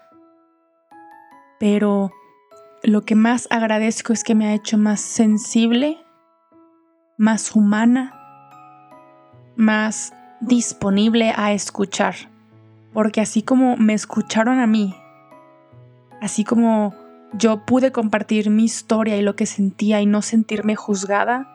Pero 1.58 2.10
lo 2.82 3.02
que 3.02 3.14
más 3.14 3.46
agradezco 3.50 4.12
es 4.12 4.24
que 4.24 4.34
me 4.34 4.46
ha 4.46 4.54
hecho 4.54 4.78
más 4.78 5.00
sensible, 5.00 5.98
más 7.16 7.54
humana, 7.54 8.12
más 9.56 10.12
disponible 10.40 11.32
a 11.36 11.52
escuchar. 11.52 12.31
Porque 12.92 13.20
así 13.20 13.42
como 13.42 13.76
me 13.76 13.94
escucharon 13.94 14.60
a 14.60 14.66
mí, 14.66 14.94
así 16.20 16.44
como 16.44 16.94
yo 17.32 17.64
pude 17.64 17.92
compartir 17.92 18.50
mi 18.50 18.64
historia 18.64 19.16
y 19.16 19.22
lo 19.22 19.36
que 19.36 19.46
sentía 19.46 20.00
y 20.00 20.06
no 20.06 20.22
sentirme 20.22 20.76
juzgada, 20.76 21.48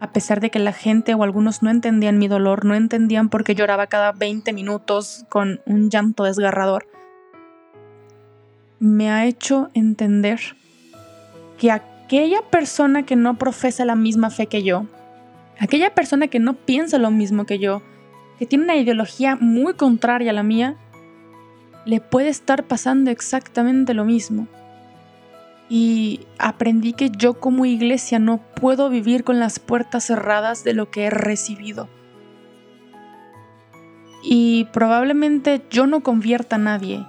a 0.00 0.12
pesar 0.12 0.40
de 0.40 0.50
que 0.50 0.58
la 0.58 0.72
gente 0.72 1.14
o 1.14 1.22
algunos 1.22 1.62
no 1.62 1.70
entendían 1.70 2.18
mi 2.18 2.28
dolor, 2.28 2.64
no 2.64 2.74
entendían 2.74 3.28
por 3.28 3.42
qué 3.42 3.54
lloraba 3.54 3.86
cada 3.86 4.12
20 4.12 4.52
minutos 4.52 5.24
con 5.28 5.60
un 5.66 5.90
llanto 5.90 6.24
desgarrador, 6.24 6.86
me 8.80 9.10
ha 9.10 9.24
hecho 9.24 9.70
entender 9.72 10.40
que 11.58 11.70
aquella 11.70 12.42
persona 12.42 13.04
que 13.04 13.16
no 13.16 13.38
profesa 13.38 13.84
la 13.84 13.94
misma 13.94 14.30
fe 14.30 14.46
que 14.46 14.62
yo, 14.62 14.86
aquella 15.58 15.94
persona 15.94 16.28
que 16.28 16.38
no 16.38 16.54
piensa 16.54 16.98
lo 16.98 17.10
mismo 17.10 17.46
que 17.46 17.58
yo, 17.58 17.82
que 18.38 18.46
tiene 18.46 18.64
una 18.64 18.76
ideología 18.76 19.36
muy 19.36 19.74
contraria 19.74 20.30
a 20.30 20.34
la 20.34 20.42
mía, 20.42 20.76
le 21.84 22.00
puede 22.00 22.28
estar 22.28 22.64
pasando 22.64 23.10
exactamente 23.10 23.94
lo 23.94 24.04
mismo. 24.04 24.46
Y 25.68 26.20
aprendí 26.38 26.92
que 26.92 27.10
yo 27.10 27.40
como 27.40 27.64
iglesia 27.64 28.18
no 28.18 28.38
puedo 28.38 28.90
vivir 28.90 29.24
con 29.24 29.38
las 29.38 29.58
puertas 29.58 30.04
cerradas 30.04 30.64
de 30.64 30.74
lo 30.74 30.90
que 30.90 31.04
he 31.04 31.10
recibido. 31.10 31.88
Y 34.22 34.64
probablemente 34.72 35.62
yo 35.70 35.86
no 35.86 36.02
convierta 36.02 36.56
a 36.56 36.58
nadie. 36.58 37.04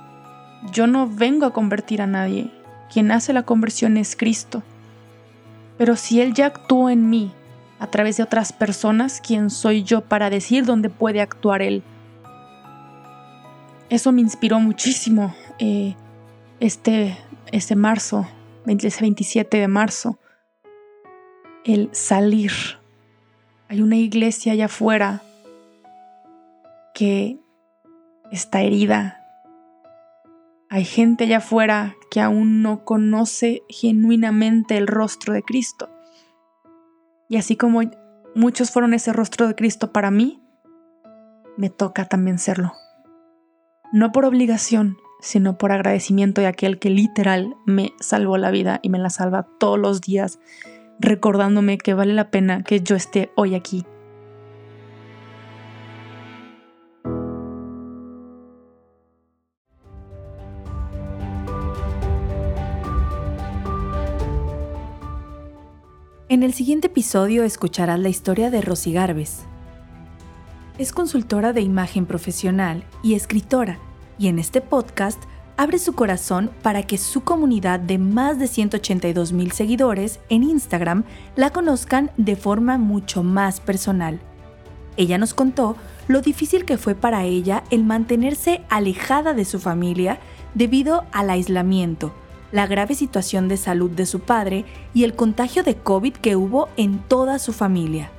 Yo 0.71 0.87
no 0.87 1.07
vengo 1.07 1.45
a 1.45 1.53
convertir 1.53 2.01
a 2.01 2.07
nadie. 2.07 2.51
Quien 2.91 3.11
hace 3.11 3.33
la 3.33 3.43
conversión 3.43 3.97
es 3.97 4.15
Cristo. 4.15 4.63
Pero 5.77 5.95
si 5.95 6.21
Él 6.21 6.33
ya 6.33 6.47
actuó 6.47 6.89
en 6.89 7.09
mí 7.09 7.31
a 7.85 7.91
través 7.91 8.17
de 8.17 8.23
otras 8.23 8.51
personas, 8.51 9.21
¿quién 9.21 9.51
soy 9.51 9.83
yo 9.83 10.01
para 10.01 10.31
decir 10.31 10.65
dónde 10.65 10.89
puede 10.89 11.21
actuar 11.21 11.61
Él? 11.61 11.83
Eso 13.89 14.11
me 14.11 14.21
inspiró 14.21 14.59
muchísimo 14.59 15.35
eh, 15.59 15.95
este, 16.59 17.15
este 17.51 17.75
marzo, 17.75 18.27
ese 18.65 19.01
27 19.01 19.57
de 19.57 19.67
marzo, 19.67 20.17
el 21.63 21.89
salir. 21.91 22.51
Hay 23.67 23.81
una 23.81 23.97
iglesia 23.97 24.53
allá 24.53 24.65
afuera 24.65 25.21
que 26.95 27.37
está 28.31 28.63
herida. 28.63 29.21
Hay 30.71 30.85
gente 30.85 31.25
allá 31.25 31.37
afuera 31.37 31.95
que 32.09 32.19
aún 32.19 32.63
no 32.63 32.83
conoce 32.83 33.61
genuinamente 33.69 34.75
el 34.75 34.87
rostro 34.87 35.35
de 35.35 35.43
Cristo. 35.43 35.94
Y 37.27 37.37
así 37.37 37.55
como 37.55 37.81
muchos 38.35 38.71
fueron 38.71 38.93
ese 38.93 39.13
rostro 39.13 39.47
de 39.47 39.55
Cristo 39.55 39.91
para 39.91 40.11
mí, 40.11 40.41
me 41.57 41.69
toca 41.69 42.05
también 42.05 42.37
serlo. 42.37 42.73
No 43.91 44.11
por 44.11 44.25
obligación, 44.25 44.97
sino 45.21 45.57
por 45.57 45.71
agradecimiento 45.71 46.41
de 46.41 46.47
aquel 46.47 46.79
que 46.79 46.89
literal 46.89 47.55
me 47.65 47.93
salvó 47.99 48.37
la 48.37 48.51
vida 48.51 48.79
y 48.83 48.89
me 48.89 48.99
la 48.99 49.09
salva 49.09 49.47
todos 49.59 49.79
los 49.79 50.01
días, 50.01 50.39
recordándome 50.99 51.77
que 51.77 51.93
vale 51.93 52.13
la 52.13 52.29
pena 52.29 52.63
que 52.63 52.81
yo 52.81 52.95
esté 52.95 53.31
hoy 53.35 53.55
aquí. 53.55 53.85
En 66.27 66.41
el 66.41 66.55
siguiente 66.55 66.87
episodio 66.87 67.43
escucharás 67.43 67.99
la 67.99 68.09
historia 68.09 68.49
de 68.49 68.59
Rosy 68.59 68.91
Garbes. 68.91 69.43
Es 70.79 70.91
consultora 70.91 71.53
de 71.53 71.61
imagen 71.61 72.07
profesional 72.07 72.83
y 73.03 73.13
escritora, 73.13 73.77
y 74.17 74.27
en 74.27 74.39
este 74.39 74.59
podcast 74.59 75.21
abre 75.55 75.77
su 75.77 75.93
corazón 75.93 76.49
para 76.63 76.81
que 76.81 76.97
su 76.97 77.21
comunidad 77.21 77.79
de 77.79 77.99
más 77.99 78.39
de 78.39 78.47
182 78.47 79.33
mil 79.33 79.51
seguidores 79.51 80.19
en 80.29 80.41
Instagram 80.41 81.03
la 81.35 81.51
conozcan 81.51 82.09
de 82.17 82.35
forma 82.35 82.79
mucho 82.79 83.21
más 83.21 83.59
personal. 83.59 84.19
Ella 84.97 85.19
nos 85.19 85.35
contó 85.35 85.75
lo 86.07 86.21
difícil 86.21 86.65
que 86.65 86.79
fue 86.79 86.95
para 86.95 87.23
ella 87.23 87.63
el 87.69 87.83
mantenerse 87.83 88.63
alejada 88.69 89.35
de 89.35 89.45
su 89.45 89.59
familia 89.59 90.17
debido 90.55 91.05
al 91.11 91.29
aislamiento 91.29 92.15
la 92.55 92.67
grave 92.67 92.95
situación 92.95 93.49
de 93.49 93.57
salud 93.57 93.91
de 93.91 94.05
su 94.05 94.21
padre 94.21 94.63
y 94.93 95.03
el 95.03 95.13
contagio 95.13 95.61
de 95.61 95.75
COVID 95.75 96.13
que 96.13 96.37
hubo 96.37 96.69
en 96.77 96.99
toda 96.99 97.37
su 97.37 97.51
familia. 97.51 98.11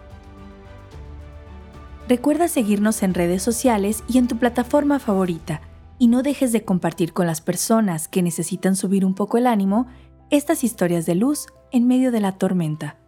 Recuerda 2.06 2.46
seguirnos 2.46 3.02
en 3.02 3.14
redes 3.14 3.42
sociales 3.42 4.04
y 4.06 4.18
en 4.18 4.28
tu 4.28 4.36
plataforma 4.36 4.98
favorita 4.98 5.62
y 5.98 6.08
no 6.08 6.22
dejes 6.22 6.52
de 6.52 6.66
compartir 6.66 7.14
con 7.14 7.26
las 7.26 7.40
personas 7.40 8.08
que 8.08 8.20
necesitan 8.20 8.76
subir 8.76 9.06
un 9.06 9.14
poco 9.14 9.38
el 9.38 9.46
ánimo 9.46 9.86
estas 10.28 10.64
historias 10.64 11.06
de 11.06 11.14
luz 11.14 11.46
en 11.72 11.86
medio 11.86 12.12
de 12.12 12.20
la 12.20 12.32
tormenta. 12.32 12.98